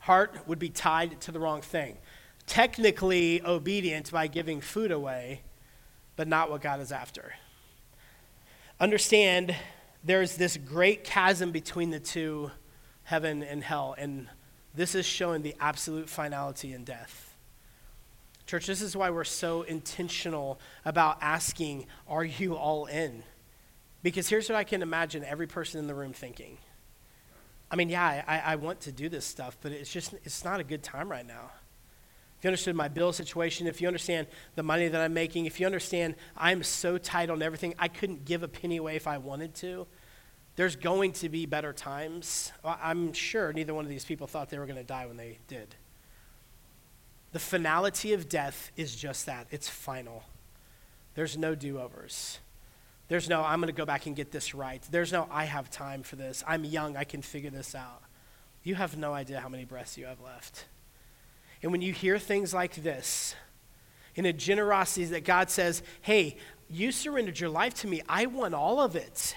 Heart 0.00 0.48
would 0.48 0.58
be 0.58 0.68
tied 0.68 1.20
to 1.22 1.32
the 1.32 1.38
wrong 1.38 1.62
thing. 1.62 1.96
Technically 2.46 3.40
obedient 3.42 4.10
by 4.10 4.26
giving 4.26 4.60
food 4.60 4.90
away, 4.90 5.42
but 6.16 6.26
not 6.26 6.50
what 6.50 6.60
God 6.60 6.80
is 6.80 6.90
after. 6.90 7.34
Understand 8.80 9.54
there's 10.02 10.36
this 10.36 10.56
great 10.56 11.04
chasm 11.04 11.52
between 11.52 11.90
the 11.90 12.00
two, 12.00 12.50
heaven 13.04 13.44
and 13.44 13.62
hell, 13.62 13.94
and 13.96 14.28
this 14.74 14.96
is 14.96 15.06
showing 15.06 15.42
the 15.42 15.54
absolute 15.60 16.08
finality 16.08 16.72
in 16.72 16.82
death. 16.82 17.33
Church, 18.46 18.66
this 18.66 18.82
is 18.82 18.96
why 18.96 19.10
we're 19.10 19.24
so 19.24 19.62
intentional 19.62 20.60
about 20.84 21.18
asking, 21.22 21.86
Are 22.06 22.24
you 22.24 22.54
all 22.54 22.86
in? 22.86 23.22
Because 24.02 24.28
here's 24.28 24.48
what 24.50 24.56
I 24.56 24.64
can 24.64 24.82
imagine 24.82 25.24
every 25.24 25.46
person 25.46 25.80
in 25.80 25.86
the 25.86 25.94
room 25.94 26.12
thinking. 26.12 26.58
I 27.70 27.76
mean, 27.76 27.88
yeah, 27.88 28.22
I, 28.26 28.52
I 28.52 28.56
want 28.56 28.80
to 28.82 28.92
do 28.92 29.08
this 29.08 29.24
stuff, 29.24 29.56
but 29.62 29.72
it's 29.72 29.90
just, 29.90 30.14
it's 30.24 30.44
not 30.44 30.60
a 30.60 30.64
good 30.64 30.82
time 30.82 31.10
right 31.10 31.26
now. 31.26 31.50
If 32.38 32.44
you 32.44 32.48
understood 32.48 32.76
my 32.76 32.88
bill 32.88 33.12
situation, 33.14 33.66
if 33.66 33.80
you 33.80 33.88
understand 33.88 34.26
the 34.54 34.62
money 34.62 34.88
that 34.88 35.00
I'm 35.00 35.14
making, 35.14 35.46
if 35.46 35.58
you 35.58 35.64
understand 35.64 36.14
I'm 36.36 36.62
so 36.62 36.98
tight 36.98 37.30
on 37.30 37.42
everything, 37.42 37.74
I 37.78 37.88
couldn't 37.88 38.26
give 38.26 38.42
a 38.42 38.48
penny 38.48 38.76
away 38.76 38.96
if 38.96 39.06
I 39.06 39.16
wanted 39.16 39.54
to. 39.56 39.86
There's 40.56 40.76
going 40.76 41.12
to 41.12 41.30
be 41.30 41.46
better 41.46 41.72
times. 41.72 42.52
I'm 42.62 43.14
sure 43.14 43.52
neither 43.54 43.72
one 43.72 43.84
of 43.84 43.90
these 43.90 44.04
people 44.04 44.26
thought 44.26 44.50
they 44.50 44.58
were 44.58 44.66
going 44.66 44.76
to 44.76 44.84
die 44.84 45.06
when 45.06 45.16
they 45.16 45.38
did. 45.48 45.74
The 47.34 47.40
finality 47.40 48.12
of 48.12 48.28
death 48.28 48.70
is 48.76 48.94
just 48.94 49.26
that 49.26 49.48
it's 49.50 49.68
final. 49.68 50.22
There's 51.16 51.36
no 51.36 51.56
do 51.56 51.80
overs. 51.80 52.38
There's 53.08 53.28
no, 53.28 53.42
I'm 53.42 53.58
going 53.58 53.66
to 53.66 53.76
go 53.76 53.84
back 53.84 54.06
and 54.06 54.14
get 54.14 54.30
this 54.30 54.54
right. 54.54 54.80
There's 54.88 55.10
no, 55.10 55.26
I 55.32 55.46
have 55.46 55.68
time 55.68 56.04
for 56.04 56.14
this. 56.14 56.44
I'm 56.46 56.64
young, 56.64 56.96
I 56.96 57.02
can 57.02 57.22
figure 57.22 57.50
this 57.50 57.74
out. 57.74 58.02
You 58.62 58.76
have 58.76 58.96
no 58.96 59.14
idea 59.14 59.40
how 59.40 59.48
many 59.48 59.64
breaths 59.64 59.98
you 59.98 60.06
have 60.06 60.20
left. 60.20 60.66
And 61.60 61.72
when 61.72 61.82
you 61.82 61.92
hear 61.92 62.20
things 62.20 62.54
like 62.54 62.76
this, 62.76 63.34
in 64.14 64.26
a 64.26 64.32
generosity 64.32 65.06
that 65.06 65.24
God 65.24 65.50
says, 65.50 65.82
hey, 66.02 66.36
you 66.70 66.92
surrendered 66.92 67.40
your 67.40 67.50
life 67.50 67.74
to 67.80 67.88
me, 67.88 68.00
I 68.08 68.26
want 68.26 68.54
all 68.54 68.78
of 68.78 68.94
it. 68.94 69.34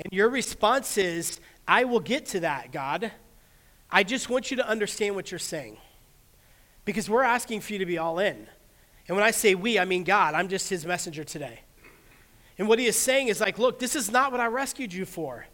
And 0.00 0.12
your 0.12 0.30
response 0.30 0.98
is, 0.98 1.38
I 1.68 1.84
will 1.84 2.00
get 2.00 2.26
to 2.26 2.40
that, 2.40 2.72
God. 2.72 3.12
I 3.88 4.02
just 4.02 4.28
want 4.28 4.50
you 4.50 4.56
to 4.56 4.68
understand 4.68 5.14
what 5.14 5.30
you're 5.30 5.38
saying. 5.38 5.76
Because 6.84 7.08
we're 7.08 7.22
asking 7.22 7.60
for 7.60 7.72
you 7.72 7.78
to 7.78 7.86
be 7.86 7.98
all 7.98 8.18
in. 8.18 8.46
And 9.08 9.16
when 9.16 9.24
I 9.24 9.30
say 9.30 9.54
we, 9.54 9.78
I 9.78 9.84
mean 9.84 10.04
God. 10.04 10.34
I'm 10.34 10.48
just 10.48 10.68
his 10.70 10.86
messenger 10.86 11.24
today. 11.24 11.60
And 12.58 12.68
what 12.68 12.78
he 12.78 12.86
is 12.86 12.96
saying 12.96 13.28
is 13.28 13.40
like, 13.40 13.58
look, 13.58 13.78
this 13.78 13.96
is 13.96 14.10
not 14.10 14.32
what 14.32 14.40
I 14.40 14.46
rescued 14.46 14.92
you 14.92 15.04
for. 15.04 15.46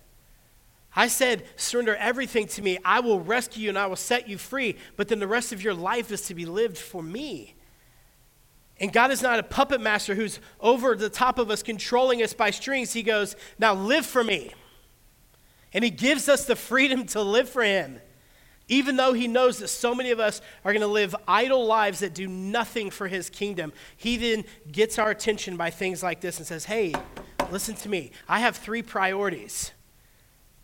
I 0.95 1.09
said, 1.09 1.45
surrender 1.57 1.95
everything 1.97 2.47
to 2.49 2.63
me. 2.63 2.79
I 2.85 3.01
will 3.01 3.21
rescue 3.21 3.65
you 3.65 3.69
and 3.69 3.79
I 3.79 3.87
will 3.87 3.97
set 3.97 4.29
you 4.29 4.39
free. 4.39 4.77
But 4.97 5.09
then 5.09 5.21
the 5.21 5.27
rest 5.27 5.53
of 5.53 5.63
your 5.63 5.75
life 5.75 6.11
is 6.11 6.23
to 6.23 6.35
be 6.35 6.47
lived 6.47 6.79
for 6.79 7.03
me. 7.03 7.55
And 8.81 8.93
God 8.93 9.11
is 9.11 9.23
not 9.23 9.39
a 9.39 9.43
puppet 9.43 9.81
master 9.81 10.15
who's 10.15 10.41
over 10.61 10.95
the 10.95 11.09
top 11.09 11.39
of 11.39 11.51
us, 11.51 11.63
controlling 11.63 12.23
us 12.23 12.33
by 12.33 12.51
strings. 12.51 12.93
He 12.93 13.03
goes, 13.03 13.37
now 13.59 13.75
live 13.75 14.05
for 14.05 14.25
me. 14.25 14.53
And 15.73 15.85
he 15.85 15.91
gives 15.91 16.29
us 16.29 16.45
the 16.45 16.57
freedom 16.57 17.05
to 17.07 17.23
live 17.23 17.49
for 17.49 17.63
him. 17.63 18.01
Even 18.69 18.97
though 18.97 19.13
he 19.13 19.29
knows 19.29 19.59
that 19.59 19.69
so 19.69 19.95
many 19.95 20.11
of 20.11 20.19
us 20.19 20.41
are 20.65 20.73
going 20.73 20.81
to 20.81 20.89
live 20.89 21.15
idle 21.29 21.67
lives 21.67 22.01
that 22.01 22.15
do 22.15 22.27
nothing 22.27 22.91
for 22.91 23.07
his 23.07 23.31
kingdom, 23.31 23.73
he 23.97 24.17
then 24.17 24.45
gets 24.71 24.99
our 24.99 25.11
attention 25.11 25.57
by 25.57 25.71
things 25.71 26.03
like 26.03 26.21
this 26.21 26.39
and 26.39 26.47
says, 26.47 26.65
Hey, 26.65 26.93
listen 27.51 27.77
to 27.77 27.89
me. 27.89 28.11
I 28.29 28.41
have 28.41 28.57
three 28.57 28.83
priorities. 28.83 29.71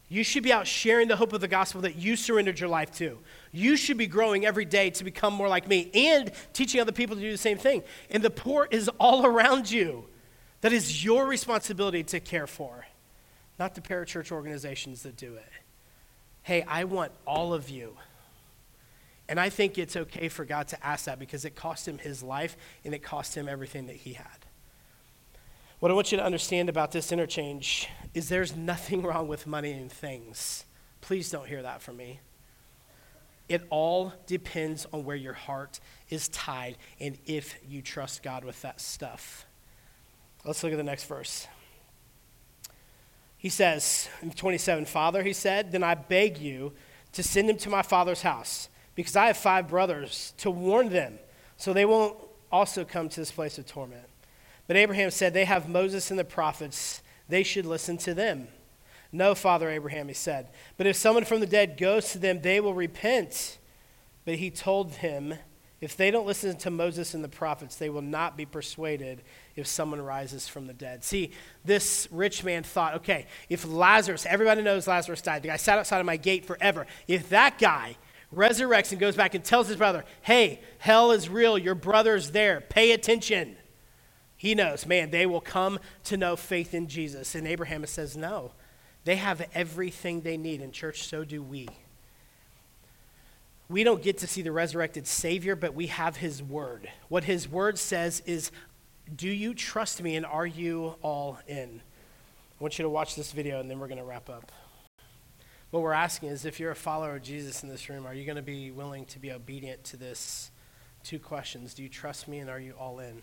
You 0.08 0.24
should 0.24 0.42
be 0.42 0.52
out 0.52 0.66
sharing 0.66 1.08
the 1.08 1.16
hope 1.16 1.32
of 1.32 1.40
the 1.40 1.48
gospel 1.48 1.80
that 1.82 1.96
you 1.96 2.16
surrendered 2.16 2.58
your 2.60 2.68
life 2.68 2.90
to. 2.96 3.18
You 3.50 3.76
should 3.76 3.96
be 3.96 4.06
growing 4.06 4.44
every 4.44 4.66
day 4.66 4.90
to 4.90 5.04
become 5.04 5.32
more 5.32 5.48
like 5.48 5.68
me 5.68 5.90
and 5.94 6.32
teaching 6.52 6.80
other 6.80 6.92
people 6.92 7.16
to 7.16 7.22
do 7.22 7.30
the 7.30 7.38
same 7.38 7.56
thing. 7.56 7.82
And 8.10 8.22
the 8.22 8.30
poor 8.30 8.68
is 8.70 8.90
all 9.00 9.24
around 9.24 9.70
you. 9.70 10.04
That 10.60 10.72
is 10.72 11.04
your 11.04 11.26
responsibility 11.26 12.02
to 12.04 12.20
care 12.20 12.46
for, 12.46 12.84
not 13.58 13.74
the 13.74 13.80
parachurch 13.80 14.30
organizations 14.30 15.02
that 15.04 15.16
do 15.16 15.34
it 15.34 15.61
hey, 16.42 16.62
I 16.62 16.84
want 16.84 17.12
all 17.26 17.54
of 17.54 17.68
you. 17.68 17.96
And 19.28 19.38
I 19.40 19.48
think 19.48 19.78
it's 19.78 19.96
okay 19.96 20.28
for 20.28 20.44
God 20.44 20.68
to 20.68 20.86
ask 20.86 21.06
that 21.06 21.18
because 21.18 21.44
it 21.44 21.54
cost 21.54 21.86
him 21.86 21.98
his 21.98 22.22
life 22.22 22.56
and 22.84 22.94
it 22.94 23.02
cost 23.02 23.36
him 23.36 23.48
everything 23.48 23.86
that 23.86 23.96
he 23.96 24.14
had. 24.14 24.26
What 25.78 25.90
I 25.90 25.94
want 25.94 26.12
you 26.12 26.18
to 26.18 26.24
understand 26.24 26.68
about 26.68 26.92
this 26.92 27.12
interchange 27.12 27.88
is 28.14 28.28
there's 28.28 28.54
nothing 28.54 29.02
wrong 29.04 29.28
with 29.28 29.46
money 29.46 29.72
and 29.72 29.90
things. 29.90 30.64
Please 31.00 31.30
don't 31.30 31.48
hear 31.48 31.62
that 31.62 31.82
from 31.82 31.96
me. 31.96 32.20
It 33.48 33.66
all 33.70 34.12
depends 34.26 34.86
on 34.92 35.04
where 35.04 35.16
your 35.16 35.32
heart 35.32 35.80
is 36.08 36.28
tied 36.28 36.76
and 37.00 37.18
if 37.26 37.58
you 37.68 37.82
trust 37.82 38.22
God 38.22 38.44
with 38.44 38.60
that 38.62 38.80
stuff. 38.80 39.44
Let's 40.44 40.62
look 40.62 40.72
at 40.72 40.76
the 40.76 40.84
next 40.84 41.04
verse. 41.04 41.46
He 43.42 43.48
says 43.48 44.08
in 44.22 44.30
27, 44.30 44.84
Father, 44.84 45.24
he 45.24 45.32
said, 45.32 45.72
then 45.72 45.82
I 45.82 45.96
beg 45.96 46.38
you 46.38 46.74
to 47.12 47.24
send 47.24 47.50
him 47.50 47.56
to 47.56 47.68
my 47.68 47.82
father's 47.82 48.22
house, 48.22 48.68
because 48.94 49.16
I 49.16 49.26
have 49.26 49.36
five 49.36 49.68
brothers, 49.68 50.32
to 50.38 50.48
warn 50.48 50.90
them, 50.90 51.18
so 51.56 51.72
they 51.72 51.84
won't 51.84 52.16
also 52.52 52.84
come 52.84 53.08
to 53.08 53.20
this 53.20 53.32
place 53.32 53.58
of 53.58 53.66
torment. 53.66 54.06
But 54.68 54.76
Abraham 54.76 55.10
said, 55.10 55.34
They 55.34 55.44
have 55.44 55.68
Moses 55.68 56.08
and 56.12 56.20
the 56.20 56.24
prophets, 56.24 57.02
they 57.28 57.42
should 57.42 57.66
listen 57.66 57.98
to 57.98 58.14
them. 58.14 58.46
No, 59.10 59.34
Father 59.34 59.68
Abraham, 59.68 60.06
he 60.06 60.14
said, 60.14 60.50
but 60.76 60.86
if 60.86 60.94
someone 60.94 61.24
from 61.24 61.40
the 61.40 61.46
dead 61.46 61.76
goes 61.76 62.12
to 62.12 62.18
them, 62.18 62.42
they 62.42 62.60
will 62.60 62.74
repent. 62.74 63.58
But 64.24 64.36
he 64.36 64.52
told 64.52 64.92
him, 64.92 65.34
if 65.82 65.96
they 65.96 66.12
don't 66.12 66.26
listen 66.26 66.56
to 66.58 66.70
Moses 66.70 67.12
and 67.12 67.24
the 67.24 67.28
prophets, 67.28 67.74
they 67.74 67.90
will 67.90 68.02
not 68.02 68.36
be 68.36 68.46
persuaded 68.46 69.20
if 69.56 69.66
someone 69.66 70.00
rises 70.00 70.46
from 70.46 70.68
the 70.68 70.72
dead. 70.72 71.02
See, 71.02 71.32
this 71.64 72.06
rich 72.12 72.44
man 72.44 72.62
thought, 72.62 72.94
okay, 72.94 73.26
if 73.48 73.66
Lazarus, 73.66 74.24
everybody 74.24 74.62
knows 74.62 74.86
Lazarus 74.86 75.20
died, 75.20 75.42
the 75.42 75.48
guy 75.48 75.56
sat 75.56 75.78
outside 75.78 75.98
of 75.98 76.06
my 76.06 76.16
gate 76.16 76.46
forever. 76.46 76.86
If 77.08 77.30
that 77.30 77.58
guy 77.58 77.96
resurrects 78.32 78.92
and 78.92 79.00
goes 79.00 79.16
back 79.16 79.34
and 79.34 79.42
tells 79.42 79.66
his 79.66 79.76
brother, 79.76 80.04
hey, 80.22 80.60
hell 80.78 81.10
is 81.10 81.28
real, 81.28 81.58
your 81.58 81.74
brother's 81.74 82.30
there, 82.30 82.60
pay 82.60 82.92
attention. 82.92 83.56
He 84.36 84.54
knows, 84.54 84.86
man, 84.86 85.10
they 85.10 85.26
will 85.26 85.40
come 85.40 85.80
to 86.04 86.16
know 86.16 86.36
faith 86.36 86.74
in 86.74 86.86
Jesus. 86.86 87.34
And 87.34 87.44
Abraham 87.44 87.84
says, 87.86 88.16
no, 88.16 88.52
they 89.02 89.16
have 89.16 89.44
everything 89.52 90.20
they 90.20 90.36
need. 90.36 90.60
In 90.60 90.70
church, 90.70 91.02
so 91.02 91.24
do 91.24 91.42
we 91.42 91.68
we 93.72 93.84
don't 93.84 94.02
get 94.02 94.18
to 94.18 94.26
see 94.26 94.42
the 94.42 94.52
resurrected 94.52 95.06
Savior, 95.06 95.56
but 95.56 95.74
we 95.74 95.86
have 95.86 96.18
His 96.18 96.42
Word. 96.42 96.90
What 97.08 97.24
His 97.24 97.48
Word 97.48 97.78
says 97.78 98.22
is, 98.26 98.52
Do 99.16 99.28
you 99.28 99.54
trust 99.54 100.02
me 100.02 100.14
and 100.14 100.26
are 100.26 100.46
you 100.46 100.96
all 101.00 101.38
in? 101.48 101.80
I 101.80 102.62
want 102.62 102.78
you 102.78 102.82
to 102.82 102.90
watch 102.90 103.16
this 103.16 103.32
video 103.32 103.60
and 103.60 103.70
then 103.70 103.78
we're 103.78 103.88
going 103.88 103.98
to 103.98 104.04
wrap 104.04 104.28
up. 104.28 104.52
What 105.70 105.82
we're 105.82 105.94
asking 105.94 106.28
is 106.28 106.44
if 106.44 106.60
you're 106.60 106.70
a 106.70 106.76
follower 106.76 107.16
of 107.16 107.22
Jesus 107.22 107.62
in 107.62 107.70
this 107.70 107.88
room, 107.88 108.06
are 108.06 108.12
you 108.12 108.26
going 108.26 108.36
to 108.36 108.42
be 108.42 108.70
willing 108.70 109.06
to 109.06 109.18
be 109.18 109.32
obedient 109.32 109.82
to 109.84 109.96
this 109.96 110.50
two 111.02 111.18
questions? 111.18 111.72
Do 111.72 111.82
you 111.82 111.88
trust 111.88 112.28
me 112.28 112.40
and 112.40 112.50
are 112.50 112.60
you 112.60 112.74
all 112.78 113.00
in? 113.00 113.22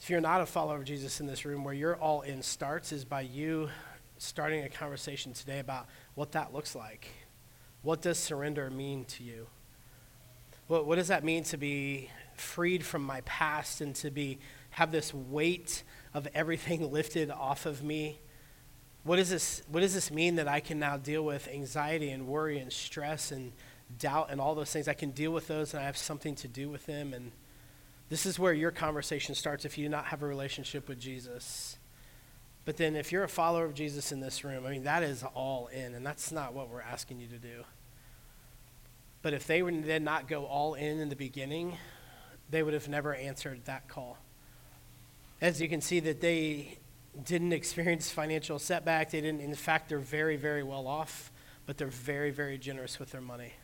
If 0.00 0.10
you're 0.10 0.20
not 0.20 0.40
a 0.40 0.46
follower 0.46 0.78
of 0.78 0.84
Jesus 0.84 1.20
in 1.20 1.28
this 1.28 1.44
room, 1.44 1.62
where 1.62 1.74
you're 1.74 1.96
all 1.96 2.22
in 2.22 2.42
starts 2.42 2.90
is 2.90 3.04
by 3.04 3.20
you 3.20 3.70
starting 4.18 4.64
a 4.64 4.68
conversation 4.68 5.32
today 5.32 5.60
about 5.60 5.86
what 6.16 6.32
that 6.32 6.52
looks 6.52 6.74
like 6.74 7.08
what 7.82 8.02
does 8.02 8.18
surrender 8.18 8.70
mean 8.70 9.04
to 9.06 9.22
you? 9.22 9.46
What, 10.66 10.86
what 10.86 10.96
does 10.96 11.08
that 11.08 11.24
mean 11.24 11.44
to 11.44 11.56
be 11.56 12.10
freed 12.36 12.84
from 12.84 13.02
my 13.02 13.22
past 13.22 13.80
and 13.80 13.94
to 13.96 14.10
be 14.10 14.38
have 14.70 14.92
this 14.92 15.14
weight 15.14 15.82
of 16.12 16.28
everything 16.34 16.92
lifted 16.92 17.30
off 17.30 17.66
of 17.66 17.82
me? 17.82 18.20
What 19.04 19.16
does 19.16 19.30
this 19.30 19.62
what 19.68 19.80
does 19.80 19.94
this 19.94 20.10
mean 20.10 20.36
that 20.36 20.48
I 20.48 20.60
can 20.60 20.78
now 20.78 20.96
deal 20.96 21.24
with 21.24 21.48
anxiety 21.48 22.10
and 22.10 22.26
worry 22.26 22.58
and 22.58 22.72
stress 22.72 23.32
and 23.32 23.52
doubt 23.98 24.28
and 24.30 24.40
all 24.40 24.54
those 24.54 24.70
things? 24.70 24.88
I 24.88 24.94
can 24.94 25.12
deal 25.12 25.30
with 25.30 25.46
those 25.48 25.72
and 25.72 25.82
I 25.82 25.86
have 25.86 25.96
something 25.96 26.34
to 26.36 26.48
do 26.48 26.68
with 26.68 26.84
them 26.84 27.14
and 27.14 27.32
this 28.10 28.26
is 28.26 28.38
where 28.38 28.52
your 28.52 28.70
conversation 28.70 29.34
starts 29.34 29.64
if 29.64 29.78
you 29.78 29.84
do 29.84 29.88
not 29.88 30.06
have 30.06 30.22
a 30.22 30.26
relationship 30.26 30.88
with 30.88 30.98
Jesus. 30.98 31.77
But 32.68 32.76
then 32.76 32.96
if 32.96 33.12
you're 33.12 33.24
a 33.24 33.28
follower 33.30 33.64
of 33.64 33.72
Jesus 33.72 34.12
in 34.12 34.20
this 34.20 34.44
room, 34.44 34.66
I 34.66 34.70
mean, 34.70 34.84
that 34.84 35.02
is 35.02 35.24
all 35.34 35.68
in, 35.68 35.94
and 35.94 36.04
that's 36.04 36.30
not 36.30 36.52
what 36.52 36.68
we're 36.68 36.82
asking 36.82 37.18
you 37.18 37.26
to 37.28 37.38
do. 37.38 37.64
But 39.22 39.32
if 39.32 39.46
they 39.46 39.62
would 39.62 39.84
then 39.84 40.04
not 40.04 40.28
go 40.28 40.44
all 40.44 40.74
in 40.74 41.00
in 41.00 41.08
the 41.08 41.16
beginning, 41.16 41.78
they 42.50 42.62
would 42.62 42.74
have 42.74 42.86
never 42.86 43.14
answered 43.14 43.64
that 43.64 43.88
call. 43.88 44.18
As 45.40 45.62
you 45.62 45.68
can 45.70 45.80
see, 45.80 45.98
that 46.00 46.20
they 46.20 46.76
didn't 47.24 47.54
experience 47.54 48.10
financial 48.10 48.58
setback. 48.58 49.12
They 49.12 49.22
didn't. 49.22 49.40
In 49.40 49.54
fact, 49.54 49.88
they're 49.88 49.98
very, 49.98 50.36
very 50.36 50.62
well 50.62 50.86
off, 50.86 51.32
but 51.64 51.78
they're 51.78 51.88
very, 51.88 52.30
very 52.30 52.58
generous 52.58 52.98
with 52.98 53.12
their 53.12 53.22
money 53.22 53.54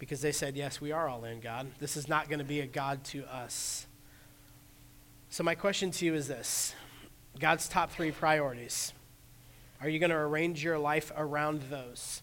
because 0.00 0.22
they 0.22 0.32
said, 0.32 0.56
"Yes, 0.56 0.80
we 0.80 0.90
are 0.90 1.08
all 1.08 1.24
in, 1.24 1.38
God. 1.38 1.68
This 1.78 1.96
is 1.96 2.08
not 2.08 2.28
going 2.28 2.40
to 2.40 2.44
be 2.44 2.58
a 2.58 2.66
God 2.66 3.04
to 3.04 3.24
us." 3.32 3.86
So 5.30 5.44
my 5.44 5.54
question 5.54 5.92
to 5.92 6.04
you 6.04 6.14
is 6.14 6.26
this: 6.26 6.74
God's 7.38 7.68
top 7.68 7.90
three 7.90 8.10
priorities. 8.10 8.92
Are 9.80 9.88
you 9.88 9.98
going 9.98 10.10
to 10.10 10.16
arrange 10.16 10.64
your 10.64 10.78
life 10.78 11.12
around 11.16 11.62
those? 11.70 12.22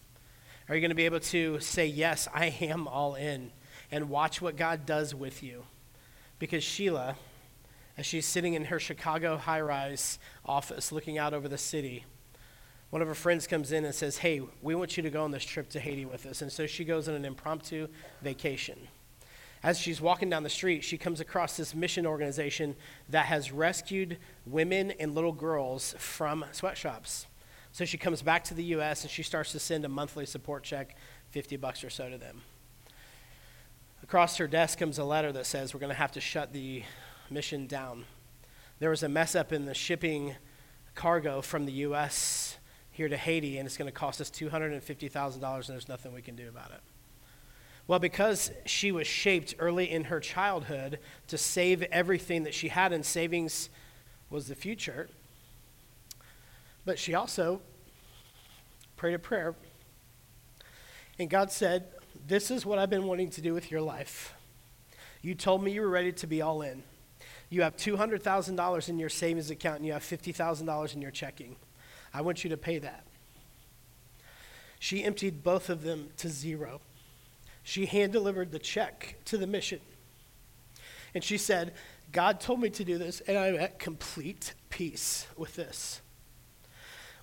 Are 0.68 0.74
you 0.74 0.80
going 0.80 0.90
to 0.90 0.96
be 0.96 1.06
able 1.06 1.20
to 1.20 1.58
say, 1.60 1.86
Yes, 1.86 2.28
I 2.34 2.46
am 2.46 2.86
all 2.86 3.14
in, 3.14 3.52
and 3.90 4.10
watch 4.10 4.42
what 4.42 4.56
God 4.56 4.84
does 4.84 5.14
with 5.14 5.42
you? 5.42 5.64
Because 6.38 6.62
Sheila, 6.62 7.16
as 7.96 8.04
she's 8.04 8.26
sitting 8.26 8.54
in 8.54 8.66
her 8.66 8.78
Chicago 8.78 9.38
high 9.38 9.60
rise 9.60 10.18
office 10.44 10.92
looking 10.92 11.16
out 11.16 11.32
over 11.32 11.48
the 11.48 11.56
city, 11.56 12.04
one 12.90 13.00
of 13.00 13.08
her 13.08 13.14
friends 13.14 13.46
comes 13.46 13.72
in 13.72 13.84
and 13.84 13.94
says, 13.94 14.18
Hey, 14.18 14.42
we 14.60 14.74
want 14.74 14.96
you 14.96 15.02
to 15.02 15.10
go 15.10 15.24
on 15.24 15.30
this 15.30 15.44
trip 15.44 15.70
to 15.70 15.80
Haiti 15.80 16.04
with 16.04 16.26
us. 16.26 16.42
And 16.42 16.52
so 16.52 16.66
she 16.66 16.84
goes 16.84 17.08
on 17.08 17.14
an 17.14 17.24
impromptu 17.24 17.88
vacation. 18.22 18.88
As 19.62 19.78
she's 19.78 20.00
walking 20.00 20.30
down 20.30 20.42
the 20.42 20.50
street, 20.50 20.84
she 20.84 20.98
comes 20.98 21.20
across 21.20 21.56
this 21.56 21.74
mission 21.74 22.06
organization 22.06 22.76
that 23.08 23.26
has 23.26 23.50
rescued 23.50 24.18
women 24.44 24.92
and 24.92 25.14
little 25.14 25.32
girls 25.32 25.94
from 25.98 26.44
sweatshops. 26.52 27.26
So 27.72 27.84
she 27.84 27.98
comes 27.98 28.22
back 28.22 28.44
to 28.44 28.54
the 28.54 28.64
U.S. 28.64 29.02
and 29.02 29.10
she 29.10 29.22
starts 29.22 29.52
to 29.52 29.58
send 29.58 29.84
a 29.84 29.88
monthly 29.88 30.24
support 30.24 30.62
check, 30.62 30.96
50 31.30 31.56
bucks 31.56 31.84
or 31.84 31.90
so 31.90 32.08
to 32.08 32.16
them. 32.16 32.42
Across 34.02 34.36
her 34.36 34.46
desk 34.46 34.78
comes 34.78 34.98
a 34.98 35.04
letter 35.04 35.32
that 35.32 35.46
says, 35.46 35.74
We're 35.74 35.80
going 35.80 35.90
to 35.90 35.96
have 35.96 36.12
to 36.12 36.20
shut 36.20 36.52
the 36.52 36.84
mission 37.28 37.66
down. 37.66 38.04
There 38.78 38.90
was 38.90 39.02
a 39.02 39.08
mess 39.08 39.34
up 39.34 39.52
in 39.52 39.64
the 39.64 39.74
shipping 39.74 40.36
cargo 40.94 41.40
from 41.42 41.66
the 41.66 41.72
U.S. 41.72 42.56
here 42.90 43.08
to 43.08 43.16
Haiti, 43.16 43.58
and 43.58 43.66
it's 43.66 43.76
going 43.76 43.88
to 43.88 43.92
cost 43.92 44.20
us 44.20 44.30
$250,000, 44.30 45.34
and 45.34 45.64
there's 45.66 45.88
nothing 45.88 46.12
we 46.12 46.22
can 46.22 46.36
do 46.36 46.48
about 46.48 46.70
it. 46.70 46.80
Well, 47.88 47.98
because 47.98 48.50
she 48.64 48.90
was 48.90 49.06
shaped 49.06 49.54
early 49.58 49.90
in 49.90 50.04
her 50.04 50.18
childhood 50.18 50.98
to 51.28 51.38
save 51.38 51.82
everything 51.82 52.42
that 52.42 52.54
she 52.54 52.68
had, 52.68 52.92
and 52.92 53.06
savings 53.06 53.68
was 54.28 54.48
the 54.48 54.56
future, 54.56 55.08
but 56.84 56.98
she 56.98 57.14
also 57.14 57.60
prayed 58.96 59.14
a 59.14 59.18
prayer. 59.18 59.54
And 61.18 61.30
God 61.30 61.52
said, 61.52 61.86
This 62.26 62.50
is 62.50 62.66
what 62.66 62.78
I've 62.78 62.90
been 62.90 63.06
wanting 63.06 63.30
to 63.30 63.40
do 63.40 63.54
with 63.54 63.70
your 63.70 63.80
life. 63.80 64.34
You 65.22 65.34
told 65.34 65.62
me 65.62 65.72
you 65.72 65.80
were 65.80 65.88
ready 65.88 66.12
to 66.12 66.26
be 66.26 66.42
all 66.42 66.62
in. 66.62 66.82
You 67.48 67.62
have 67.62 67.76
$200,000 67.76 68.88
in 68.88 68.98
your 68.98 69.08
savings 69.08 69.50
account 69.50 69.76
and 69.76 69.86
you 69.86 69.92
have 69.92 70.02
$50,000 70.02 70.94
in 70.94 71.02
your 71.02 71.10
checking. 71.10 71.56
I 72.12 72.20
want 72.20 72.44
you 72.44 72.50
to 72.50 72.56
pay 72.56 72.78
that. 72.78 73.04
She 74.78 75.04
emptied 75.04 75.42
both 75.42 75.70
of 75.70 75.82
them 75.82 76.10
to 76.18 76.28
zero. 76.28 76.80
She 77.66 77.86
hand 77.86 78.12
delivered 78.12 78.52
the 78.52 78.60
check 78.60 79.16
to 79.24 79.36
the 79.36 79.46
mission. 79.46 79.80
And 81.14 81.24
she 81.24 81.36
said, 81.36 81.74
God 82.12 82.38
told 82.40 82.60
me 82.60 82.70
to 82.70 82.84
do 82.84 82.96
this, 82.96 83.20
and 83.26 83.36
I'm 83.36 83.56
at 83.56 83.80
complete 83.80 84.54
peace 84.70 85.26
with 85.36 85.56
this. 85.56 86.00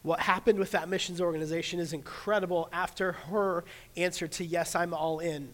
What 0.01 0.19
happened 0.19 0.59
with 0.59 0.71
that 0.71 0.89
missions 0.89 1.21
organization 1.21 1.79
is 1.79 1.93
incredible 1.93 2.67
after 2.73 3.13
her 3.13 3.63
answer 3.95 4.27
to, 4.27 4.43
Yes, 4.43 4.75
I'm 4.75 4.93
all 4.93 5.19
in. 5.19 5.53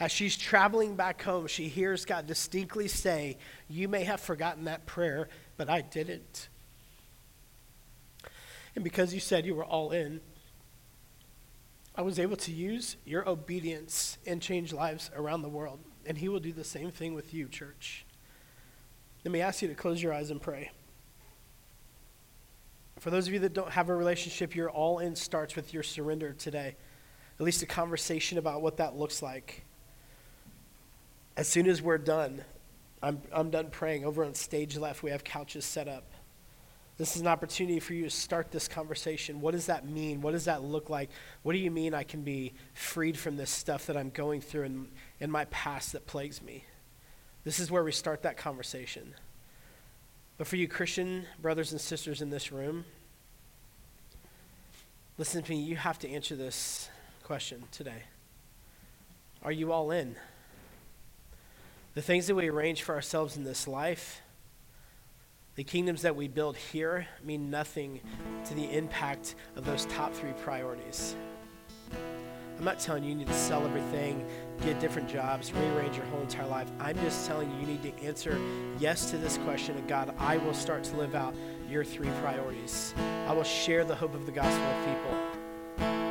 As 0.00 0.10
she's 0.10 0.36
traveling 0.36 0.96
back 0.96 1.22
home, 1.22 1.46
she 1.46 1.68
hears 1.68 2.04
God 2.04 2.26
distinctly 2.26 2.88
say, 2.88 3.38
You 3.68 3.86
may 3.86 4.02
have 4.02 4.20
forgotten 4.20 4.64
that 4.64 4.86
prayer, 4.86 5.28
but 5.56 5.70
I 5.70 5.82
didn't. 5.82 6.48
And 8.74 8.82
because 8.82 9.14
you 9.14 9.20
said 9.20 9.46
you 9.46 9.54
were 9.54 9.64
all 9.64 9.92
in, 9.92 10.20
I 11.96 12.02
was 12.02 12.18
able 12.18 12.36
to 12.36 12.52
use 12.52 12.96
your 13.06 13.26
obedience 13.28 14.18
and 14.26 14.42
change 14.42 14.72
lives 14.72 15.10
around 15.16 15.42
the 15.42 15.48
world. 15.48 15.80
And 16.04 16.18
He 16.18 16.28
will 16.28 16.40
do 16.40 16.52
the 16.52 16.64
same 16.64 16.90
thing 16.90 17.14
with 17.14 17.32
you, 17.32 17.48
church. 17.48 18.04
Let 19.24 19.32
me 19.32 19.40
ask 19.40 19.62
you 19.62 19.68
to 19.68 19.74
close 19.74 20.02
your 20.02 20.12
eyes 20.12 20.30
and 20.30 20.40
pray. 20.40 20.70
For 22.98 23.10
those 23.10 23.26
of 23.26 23.32
you 23.32 23.40
that 23.40 23.54
don't 23.54 23.70
have 23.70 23.88
a 23.88 23.94
relationship, 23.94 24.54
your 24.54 24.70
all 24.70 24.98
in 24.98 25.16
starts 25.16 25.56
with 25.56 25.72
your 25.74 25.82
surrender 25.82 26.32
today. 26.32 26.76
At 27.38 27.44
least 27.44 27.62
a 27.62 27.66
conversation 27.66 28.38
about 28.38 28.62
what 28.62 28.76
that 28.76 28.96
looks 28.96 29.22
like. 29.22 29.64
As 31.36 31.48
soon 31.48 31.66
as 31.66 31.82
we're 31.82 31.98
done, 31.98 32.42
I'm, 33.02 33.20
I'm 33.32 33.50
done 33.50 33.68
praying. 33.70 34.04
Over 34.04 34.24
on 34.24 34.34
stage 34.34 34.76
left, 34.76 35.02
we 35.02 35.10
have 35.10 35.24
couches 35.24 35.64
set 35.64 35.88
up. 35.88 36.04
This 36.98 37.14
is 37.14 37.20
an 37.20 37.28
opportunity 37.28 37.78
for 37.78 37.92
you 37.92 38.04
to 38.04 38.10
start 38.10 38.50
this 38.50 38.68
conversation. 38.68 39.42
What 39.42 39.52
does 39.52 39.66
that 39.66 39.86
mean? 39.86 40.22
What 40.22 40.32
does 40.32 40.46
that 40.46 40.62
look 40.62 40.88
like? 40.88 41.10
What 41.42 41.52
do 41.52 41.58
you 41.58 41.70
mean 41.70 41.92
I 41.92 42.04
can 42.04 42.22
be 42.22 42.54
freed 42.72 43.18
from 43.18 43.36
this 43.36 43.50
stuff 43.50 43.86
that 43.86 43.96
I'm 43.98 44.08
going 44.08 44.40
through 44.40 44.62
in, 44.62 44.88
in 45.20 45.30
my 45.30 45.44
past 45.46 45.92
that 45.92 46.06
plagues 46.06 46.40
me? 46.40 46.64
This 47.44 47.60
is 47.60 47.70
where 47.70 47.84
we 47.84 47.92
start 47.92 48.22
that 48.22 48.38
conversation. 48.38 49.14
But 50.38 50.46
for 50.46 50.56
you, 50.56 50.68
Christian 50.68 51.26
brothers 51.40 51.72
and 51.72 51.80
sisters 51.80 52.22
in 52.22 52.30
this 52.30 52.50
room, 52.50 52.86
listen 55.18 55.42
to 55.42 55.50
me. 55.50 55.60
You 55.60 55.76
have 55.76 55.98
to 56.00 56.10
answer 56.10 56.34
this 56.34 56.88
question 57.22 57.64
today 57.72 58.04
Are 59.42 59.52
you 59.52 59.70
all 59.70 59.90
in? 59.90 60.16
The 61.94 62.02
things 62.02 62.26
that 62.26 62.34
we 62.34 62.48
arrange 62.48 62.82
for 62.82 62.94
ourselves 62.94 63.36
in 63.36 63.44
this 63.44 63.68
life, 63.68 64.20
the 65.56 65.64
kingdoms 65.64 66.02
that 66.02 66.14
we 66.14 66.28
build 66.28 66.56
here, 66.56 67.06
mean 67.24 67.50
nothing 67.50 68.00
to 68.44 68.54
the 68.54 68.70
impact 68.76 69.34
of 69.56 69.64
those 69.64 69.86
top 69.86 70.12
three 70.12 70.32
priorities. 70.44 71.16
I'm 72.58 72.64
not 72.64 72.78
telling 72.78 73.02
you 73.02 73.10
you 73.10 73.14
need 73.16 73.26
to 73.26 73.34
sell 73.34 73.64
everything, 73.64 74.26
get 74.62 74.80
different 74.80 75.08
jobs, 75.08 75.52
rearrange 75.52 75.96
your 75.96 76.06
whole 76.06 76.20
entire 76.20 76.46
life. 76.46 76.70
I'm 76.78 76.96
just 77.00 77.26
telling 77.26 77.50
you 77.50 77.60
you 77.60 77.66
need 77.66 77.82
to 77.82 78.04
answer 78.04 78.38
yes 78.78 79.10
to 79.10 79.18
this 79.18 79.38
question 79.38 79.76
of 79.76 79.86
God, 79.86 80.14
I 80.18 80.36
will 80.38 80.54
start 80.54 80.84
to 80.84 80.96
live 80.96 81.14
out 81.14 81.34
your 81.68 81.84
three 81.84 82.08
priorities. 82.22 82.94
I 83.26 83.32
will 83.32 83.44
share 83.44 83.84
the 83.84 83.94
hope 83.94 84.14
of 84.14 84.24
the 84.24 84.32
gospel 84.32 84.66
with 84.66 84.86
people. 84.86 85.25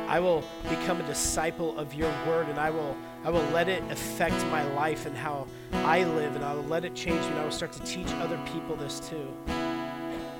I 0.08 0.20
will 0.20 0.44
become 0.68 1.00
a 1.00 1.06
disciple 1.06 1.76
of 1.76 1.92
your 1.92 2.10
word 2.26 2.48
and 2.48 2.58
I 2.58 2.70
will 2.70 2.96
I 3.24 3.30
will 3.30 3.44
let 3.50 3.68
it 3.68 3.82
affect 3.90 4.36
my 4.46 4.62
life 4.74 5.04
and 5.04 5.16
how 5.16 5.48
I 5.72 6.04
live 6.04 6.36
and 6.36 6.44
I 6.44 6.54
will 6.54 6.62
let 6.64 6.84
it 6.84 6.94
change 6.94 7.20
me 7.22 7.26
and 7.26 7.38
I 7.40 7.44
will 7.44 7.50
start 7.50 7.72
to 7.72 7.82
teach 7.82 8.06
other 8.20 8.40
people 8.52 8.76
this 8.76 9.00
too. 9.00 9.36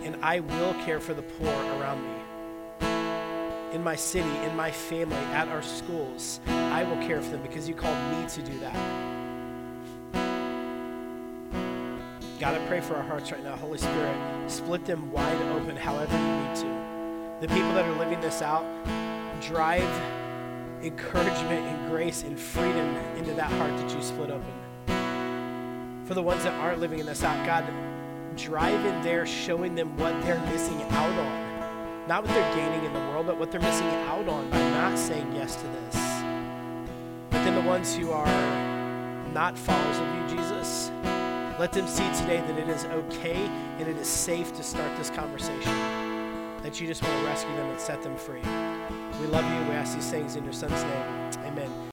And 0.03 0.17
I 0.23 0.39
will 0.39 0.75
care 0.85 1.01
for 1.01 1.15
the 1.15 1.23
poor 1.23 1.49
around 1.49 2.01
me. 2.05 3.75
In 3.75 3.83
my 3.83 3.97
city, 3.97 4.31
in 4.45 4.55
my 4.55 4.71
family, 4.71 5.17
at 5.35 5.49
our 5.49 5.63
schools, 5.63 6.41
I 6.47 6.85
will 6.85 7.05
care 7.05 7.21
for 7.21 7.31
them 7.31 7.43
because 7.43 7.69
you 7.69 7.75
called 7.75 7.99
me 8.13 8.29
to 8.29 8.43
do 8.43 8.59
that. 8.61 9.07
God, 12.39 12.55
I 12.55 12.67
pray 12.69 12.81
for 12.81 12.95
our 12.95 13.03
hearts 13.03 13.33
right 13.33 13.43
now. 13.43 13.57
Holy 13.57 13.79
Spirit, 13.79 14.51
split 14.51 14.85
them 14.85 15.11
wide 15.11 15.43
open 15.53 15.75
however 15.75 16.17
you 16.17 16.49
need 16.49 16.57
to. 16.57 17.41
The 17.41 17.49
people 17.49 17.73
that 17.75 17.85
are 17.85 17.99
living 17.99 18.21
this 18.21 18.43
out, 18.43 18.65
drive 19.41 19.83
encouragement 20.83 21.67
and 21.67 21.91
grace 21.91 22.23
and 22.23 22.39
freedom 22.39 22.97
into 23.17 23.33
that 23.35 23.51
heart 23.53 23.77
that 23.77 23.95
you 23.95 24.03
split 24.03 24.31
open. 24.31 24.53
For 26.07 26.15
the 26.15 26.23
ones 26.23 26.45
that 26.45 26.55
aren't 26.55 26.81
living 26.81 27.01
in 27.01 27.07
this 27.07 27.25
out, 27.25 27.45
God, 27.45 27.65
drive 28.37 28.85
in 28.85 29.03
there 29.03 29.27
showing 29.27 29.75
them 29.75 29.97
what 29.97 30.21
they're 30.23 30.41
missing 30.47 30.81
out 30.83 31.19
on. 31.19 32.07
Not 32.07 32.25
what 32.25 32.33
they're 32.33 32.55
gaining 32.55 32.85
in 32.85 32.93
the 32.93 33.01
world, 33.01 33.27
but 33.27 33.39
what 33.39 33.51
they're 33.51 33.61
missing 33.61 33.89
out 33.89 34.29
on 34.29 34.49
by 34.51 34.59
not 34.71 34.97
saying 34.97 35.35
yes 35.35 35.57
to 35.57 35.67
this. 35.67 35.97
But 37.31 37.45
then 37.45 37.55
the 37.57 37.69
ones 37.69 37.97
who 37.97 38.13
are 38.13 39.33
not 39.33 39.59
followers 39.59 39.99
of 39.99 40.15
you, 40.15 40.37
Jesus, 40.37 40.93
let 41.59 41.73
them 41.73 41.89
see 41.89 42.07
today 42.21 42.41
that 42.41 42.59
it 42.59 42.69
is 42.69 42.85
okay 42.85 43.47
and 43.79 43.89
it 43.89 43.97
is 43.97 44.07
safe 44.07 44.55
to 44.57 44.63
start 44.63 44.97
this 44.97 45.11
conversation. 45.11 46.06
That 46.67 46.81
you 46.81 46.89
just 46.89 47.01
want 47.01 47.17
to 47.21 47.25
rescue 47.27 47.55
them 47.55 47.71
and 47.71 47.81
set 47.81 48.03
them 48.03 48.17
free. 48.17 48.41
We 49.21 49.29
love 49.29 49.45
you. 49.45 49.71
We 49.71 49.77
ask 49.77 49.95
these 49.95 50.11
things 50.11 50.35
in 50.35 50.43
your 50.43 50.53
son's 50.53 50.83
name. 50.83 51.47
Amen. 51.47 51.86